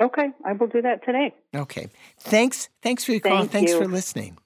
[0.00, 1.34] Okay, I will do that today.
[1.54, 1.88] Okay.
[2.20, 2.68] Thanks.
[2.82, 3.38] Thanks for your call.
[3.38, 3.78] Thank Thanks you.
[3.78, 4.38] for listening.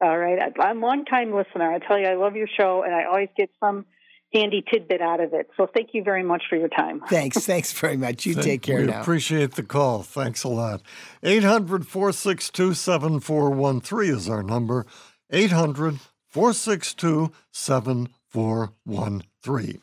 [0.00, 0.38] All right.
[0.60, 1.72] I'm a long time listener.
[1.72, 3.86] I tell you, I love your show, and I always get some
[4.34, 5.48] handy tidbit out of it.
[5.56, 7.00] So thank you very much for your time.
[7.08, 7.46] Thanks.
[7.46, 8.26] Thanks very much.
[8.26, 9.00] You take care we now.
[9.00, 10.02] appreciate the call.
[10.02, 10.82] Thanks a lot.
[11.22, 14.84] 800 462 7413 is our number.
[15.30, 19.80] 800 462 7413.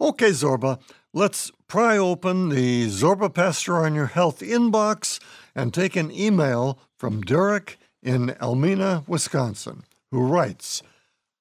[0.00, 0.78] Okay, Zorba,
[1.12, 5.18] let's pry open the Zorba Paster on Your Health inbox
[5.54, 10.82] and take an email from Derek in Almena, Wisconsin, who writes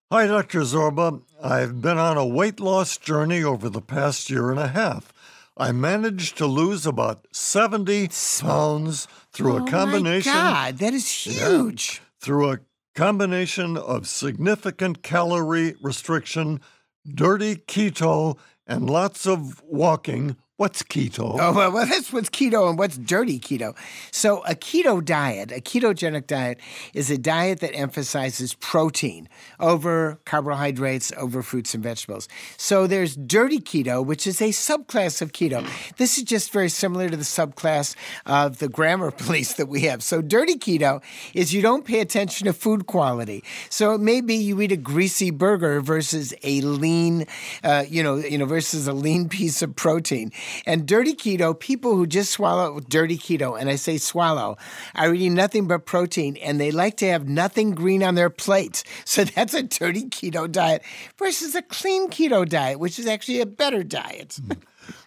[0.09, 0.61] Hi, Dr.
[0.61, 1.21] Zorba.
[1.43, 5.11] I've been on a weight loss journey over the past year and a half.
[5.57, 10.31] I managed to lose about 70 pounds through oh a combination.
[10.31, 11.99] My God, that is huge.
[11.99, 12.59] Yeah, through a
[12.95, 16.61] combination of significant calorie restriction,
[17.05, 21.37] dirty keto, and lots of walking, What's keto?
[21.39, 23.75] Oh, well, that's what's keto and what's dirty keto.
[24.09, 26.59] So, a keto diet, a ketogenic diet,
[26.95, 29.29] is a diet that emphasizes protein
[29.59, 32.27] over carbohydrates, over fruits and vegetables.
[32.57, 35.63] So, there's dirty keto, which is a subclass of keto.
[35.97, 37.95] This is just very similar to the subclass
[38.25, 40.01] of the grammar police that we have.
[40.01, 41.03] So, dirty keto
[41.35, 43.43] is you don't pay attention to food quality.
[43.69, 47.27] So, it may be you eat a greasy burger versus a lean,
[47.63, 50.31] uh, you know, you know, versus a lean piece of protein.
[50.65, 54.57] And dirty keto, people who just swallow dirty keto, and I say swallow,
[54.95, 58.83] are eating nothing but protein and they like to have nothing green on their plate.
[59.05, 60.83] So that's a dirty keto diet
[61.17, 64.37] versus a clean keto diet, which is actually a better diet.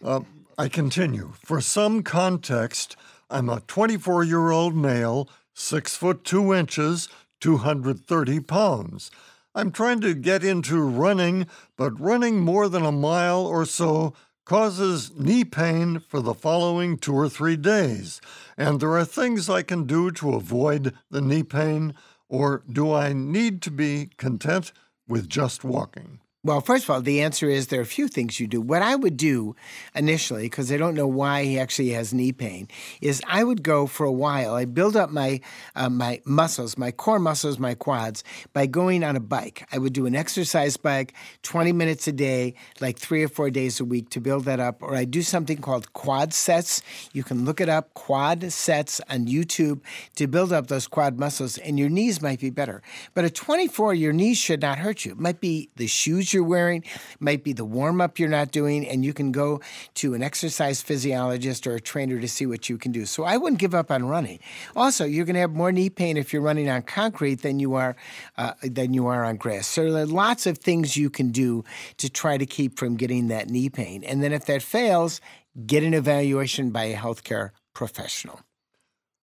[0.03, 0.21] uh,
[0.59, 1.33] I continue.
[1.45, 2.97] For some context,
[3.29, 7.09] I'm a 24 year old male, six foot two inches,
[7.41, 9.11] 230 pounds.
[9.55, 14.15] I'm trying to get into running, but running more than a mile or so
[14.51, 18.21] causes knee pain for the following two or three days.
[18.59, 21.95] And there are things I can do to avoid the knee pain,
[22.29, 24.73] or do I need to be content
[25.07, 26.19] with just walking?
[26.43, 28.63] Well, first of all, the answer is there are a few things you do.
[28.63, 29.55] What I would do
[29.95, 32.67] initially, because I don't know why he actually has knee pain,
[33.03, 34.55] is I would go for a while.
[34.55, 35.43] I build up my
[35.77, 38.25] uh, my muscles, my core muscles, my quads
[38.55, 39.69] by going on a bike.
[39.71, 41.13] I would do an exercise bike,
[41.43, 44.83] 20 minutes a day, like three or four days a week to build that up.
[44.83, 46.81] Or I do something called quad sets.
[47.13, 49.83] You can look it up, quad sets on YouTube
[50.17, 52.81] to build up those quad muscles, and your knees might be better.
[53.13, 55.13] But at 24, your knees should not hurt you.
[55.13, 56.85] It might be the shoes you're wearing,
[57.19, 59.61] might be the warm up you're not doing, and you can go
[59.95, 63.07] to an exercise physiologist or a trainer to see what you can do.
[63.07, 64.41] So I wouldn't give up on running.
[64.77, 67.75] Also, you're going to have more knee pain if you're running on concrete than you
[67.75, 67.97] are
[68.37, 69.67] uh, than you are on grass.
[69.67, 71.65] So there are lots of things you can do
[71.99, 74.05] to try to keep from getting that knee pain.
[74.05, 75.21] And then if that fails,
[75.67, 78.41] get an evaluation by a healthcare professional.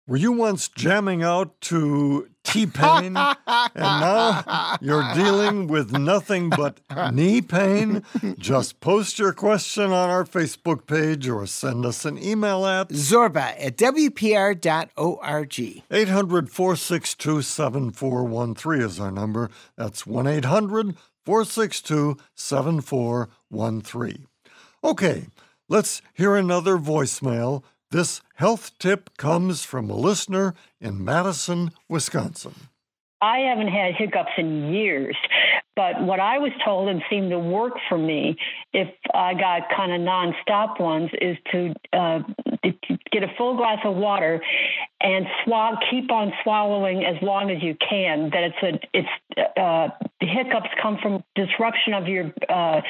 [0.08, 6.80] Were you once jamming out to T pain and now you're dealing with nothing but
[7.12, 8.02] knee pain?
[8.36, 13.54] Just post your question on our Facebook page or send us an email at zorba
[13.64, 15.60] at WPR.org.
[15.88, 19.50] 800 462 7413 is our number.
[19.76, 24.26] That's 1 800 462 7413.
[24.82, 25.28] Okay,
[25.68, 27.62] let's hear another voicemail
[27.92, 32.54] this health tip comes from a listener in Madison, Wisconsin.
[33.20, 35.16] I haven't had hiccups in years,
[35.76, 38.36] but what I was told and seemed to work for me
[38.72, 42.18] if I got kind of nonstop ones is to, uh,
[43.12, 44.42] get a full glass of water
[45.00, 45.26] and
[45.90, 48.30] keep on swallowing as long as you can.
[48.30, 49.88] That it's a it's uh,
[50.20, 52.80] hiccups come from disruption of your uh,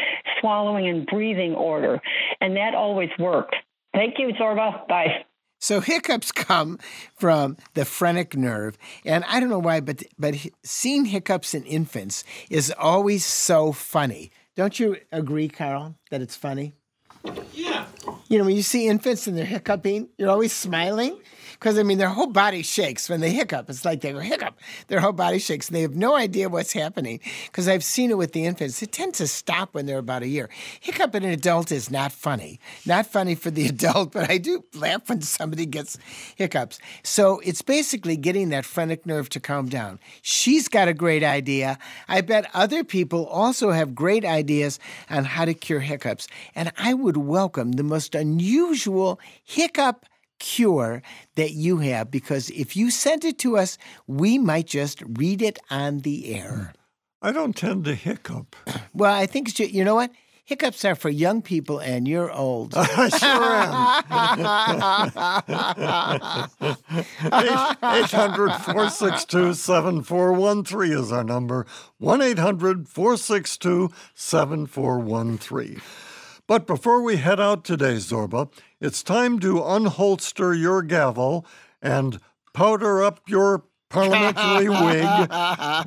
[0.40, 2.00] swallowing and breathing order,
[2.40, 3.56] and that always worked.
[3.94, 4.86] Thank you, Zorba.
[4.88, 5.24] Bye.
[5.60, 6.78] So hiccups come
[7.14, 10.34] from the phrenic nerve, and I don't know why, but but
[10.64, 14.32] seeing hiccups in infants is always so funny.
[14.56, 16.74] Don't you agree, Carl, that it's funny?
[17.52, 17.86] Yeah.
[18.32, 21.20] You know, when you see infants and they're hiccuping, you're always smiling
[21.62, 23.70] because I mean their whole body shakes when they hiccup.
[23.70, 24.58] It's like they go hiccup,
[24.88, 27.20] their whole body shakes, and they have no idea what's happening.
[27.46, 30.26] Because I've seen it with the infants; it tends to stop when they're about a
[30.26, 30.50] year.
[30.80, 34.64] Hiccup in an adult is not funny, not funny for the adult, but I do
[34.74, 35.98] laugh when somebody gets
[36.34, 36.80] hiccups.
[37.04, 40.00] So it's basically getting that phrenic nerve to calm down.
[40.22, 41.78] She's got a great idea.
[42.08, 46.26] I bet other people also have great ideas on how to cure hiccups,
[46.56, 50.06] and I would welcome the most unusual hiccup
[50.38, 51.02] cure
[51.36, 55.58] that you have because if you send it to us, we might just read it
[55.70, 56.72] on the air.
[57.20, 58.56] I don't tend to hiccup.
[58.94, 60.10] Well, I think, you know what?
[60.44, 62.74] Hiccups are for young people, and you're old.
[62.76, 63.54] I sure
[67.32, 67.72] am.
[68.02, 71.64] 800 462 7413 is our number.
[71.98, 75.80] 1 800 462 7413.
[76.52, 81.46] But before we head out today, Zorba, it's time to unholster your gavel
[81.80, 82.20] and
[82.52, 85.30] powder up your parliamentary wig.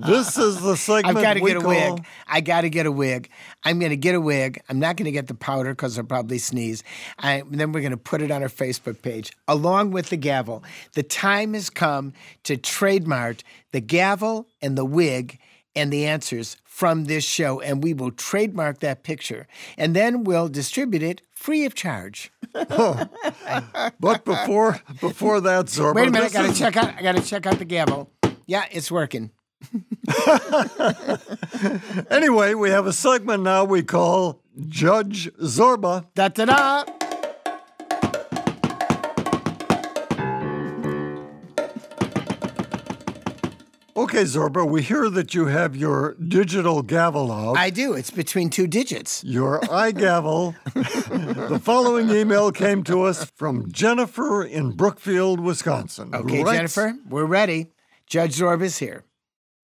[0.08, 2.04] This is the segment I've got to get a wig.
[2.28, 3.30] I got to get a wig.
[3.64, 4.60] I'm going to get a wig.
[4.68, 6.84] I'm not going to get the powder because I'll probably sneeze.
[7.20, 10.64] I, then we're going to put it on our Facebook page along with the gavel.
[10.94, 12.12] The time has come
[12.42, 15.38] to trademark the gavel and the wig
[15.76, 19.48] and the answers from this show, and we will trademark that picture,
[19.78, 22.34] and then we'll distribute it free of charge.
[22.54, 23.08] oh.
[24.02, 26.60] but before before that, Zorba, wait a minute, I gotta is...
[26.60, 26.94] check out.
[26.98, 28.12] I gotta check out the gavel.
[28.46, 29.32] Yeah, it's working.
[32.12, 36.08] anyway, we have a segment now we call Judge Zorba.
[36.14, 37.05] Da da da.
[43.98, 47.58] Okay, Zorba, we hear that you have your digital gavel out.
[47.58, 47.94] I do.
[47.94, 49.24] It's between two digits.
[49.24, 50.54] Your iGavel.
[51.50, 56.14] the following email came to us from Jennifer in Brookfield, Wisconsin.
[56.14, 57.68] Okay, writes, Jennifer, we're ready.
[58.06, 59.06] Judge Zorba's here.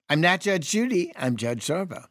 [0.10, 2.06] I'm not Judge Judy, I'm Judge Zorba.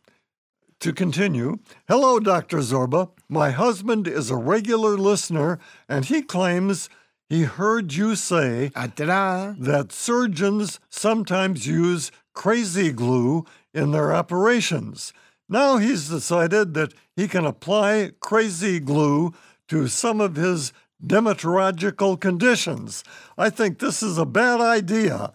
[0.80, 2.58] To continue, hello, Dr.
[2.58, 3.12] Zorba.
[3.30, 5.58] My husband is a regular listener,
[5.88, 6.90] and he claims
[7.30, 9.54] he heard you say Ah-da-da.
[9.56, 15.12] that surgeons sometimes use crazy glue in their operations.
[15.48, 19.32] Now he's decided that he can apply crazy glue
[19.68, 20.72] to some of his
[21.04, 23.04] dermatological conditions.
[23.38, 25.32] I think this is a bad idea.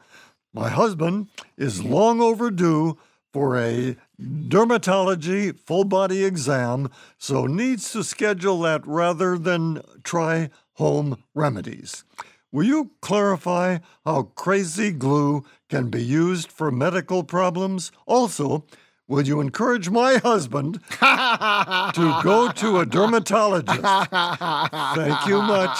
[0.53, 2.97] My husband is long overdue
[3.31, 11.23] for a dermatology full body exam, so needs to schedule that rather than try home
[11.33, 12.03] remedies.
[12.51, 17.91] Will you clarify how crazy glue can be used for medical problems?
[18.05, 18.65] Also,
[19.07, 23.81] will you encourage my husband to go to a dermatologist?
[23.81, 25.77] Thank you much.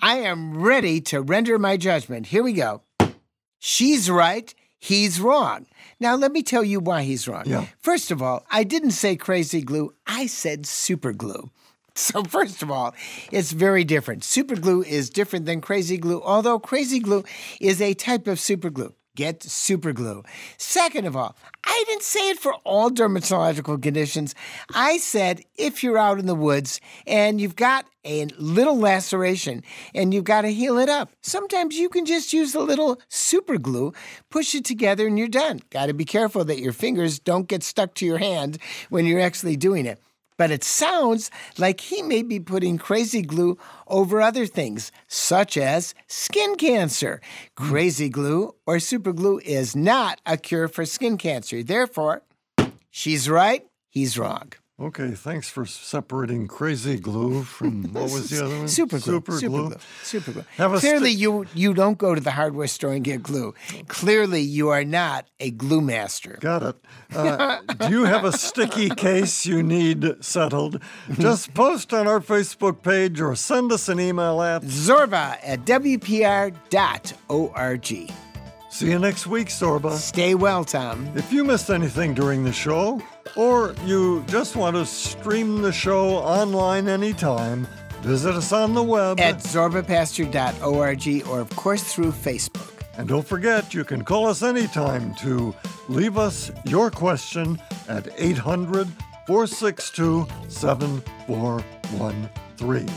[0.00, 2.26] I am ready to render my judgment.
[2.26, 2.82] Here we go.
[3.58, 5.66] She's right, he's wrong.
[5.98, 7.44] Now, let me tell you why he's wrong.
[7.46, 7.64] Yeah.
[7.78, 11.50] First of all, I didn't say crazy glue, I said super glue.
[12.06, 12.94] So, first of all,
[13.32, 14.22] it's very different.
[14.22, 17.24] Super glue is different than crazy glue, although crazy glue
[17.58, 18.94] is a type of super glue.
[19.16, 20.22] Get super glue.
[20.58, 24.34] Second of all, I didn't say it for all dermatological conditions.
[24.74, 30.12] I said if you're out in the woods and you've got a little laceration and
[30.12, 33.94] you've got to heal it up, sometimes you can just use a little super glue,
[34.28, 35.60] push it together, and you're done.
[35.70, 38.58] Got to be careful that your fingers don't get stuck to your hand
[38.90, 39.98] when you're actually doing it
[40.36, 45.94] but it sounds like he may be putting crazy glue over other things, such as
[46.06, 47.20] skin cancer.
[47.56, 51.62] Crazy glue or super glue is not a cure for skin cancer.
[51.62, 52.22] Therefore,
[52.90, 54.52] she's right, he's wrong.
[54.78, 58.68] Okay, thanks for separating crazy glue from what was the other one?
[58.68, 59.14] Super glue.
[59.14, 59.68] Super, super glue.
[59.68, 59.76] glue.
[60.02, 60.44] Super glue.
[60.58, 63.54] Have a Clearly, sti- you you don't go to the hardware store and get glue.
[63.88, 66.36] Clearly, you are not a glue master.
[66.42, 66.76] Got it.
[67.14, 70.82] Uh, do you have a sticky case you need settled?
[71.18, 76.62] Just post on our Facebook page or send us an email at Zorba at WPR.org.
[78.76, 79.92] See you next week, Zorba.
[79.92, 81.10] Stay well, Tom.
[81.14, 83.00] If you missed anything during the show,
[83.34, 87.66] or you just want to stream the show online anytime,
[88.02, 92.82] visit us on the web at zorbapaster.org or, of course, through Facebook.
[92.98, 95.54] And don't forget, you can call us anytime to
[95.88, 97.58] leave us your question
[97.88, 98.88] at 800
[99.26, 102.90] 462 7413.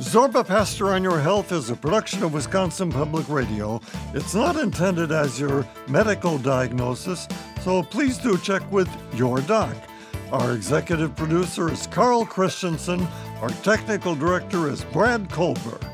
[0.00, 3.80] Zorba Paster on Your Health is a production of Wisconsin Public Radio.
[4.14, 7.28] It's not intended as your medical diagnosis,
[7.60, 9.76] so please do check with your doc.
[10.32, 13.06] Our executive producer is Carl Christensen.
[13.42, 15.84] Our technical director is Brad Colberg.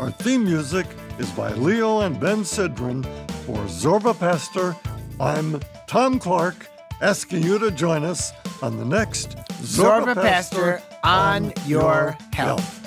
[0.00, 0.86] Our theme music
[1.18, 3.04] is by Leo and Ben Sidran.
[3.44, 4.74] For Zorba Paster,
[5.20, 6.68] I'm Tom Clark,
[7.02, 8.32] asking you to join us
[8.62, 12.60] on the next Zorba, Zorba Paster, Paster on, your health.
[12.60, 12.81] health.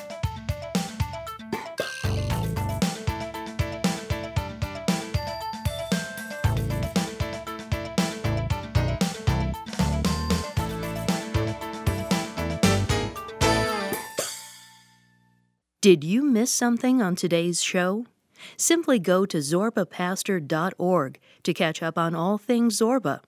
[15.85, 18.07] Did you miss something on today's show?
[18.57, 23.19] Simply go to zorbapaster.org to catch up on all things Zorba.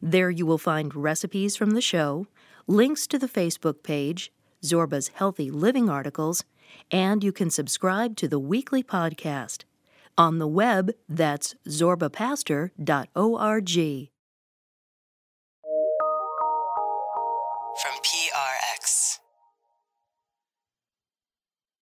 [0.00, 2.26] There you will find recipes from the show,
[2.66, 4.32] links to the Facebook page,
[4.64, 6.44] Zorba's Healthy Living articles,
[6.90, 9.64] and you can subscribe to the weekly podcast.
[10.16, 14.10] On the web, that's zorbapaster.org.
[17.82, 18.21] From P-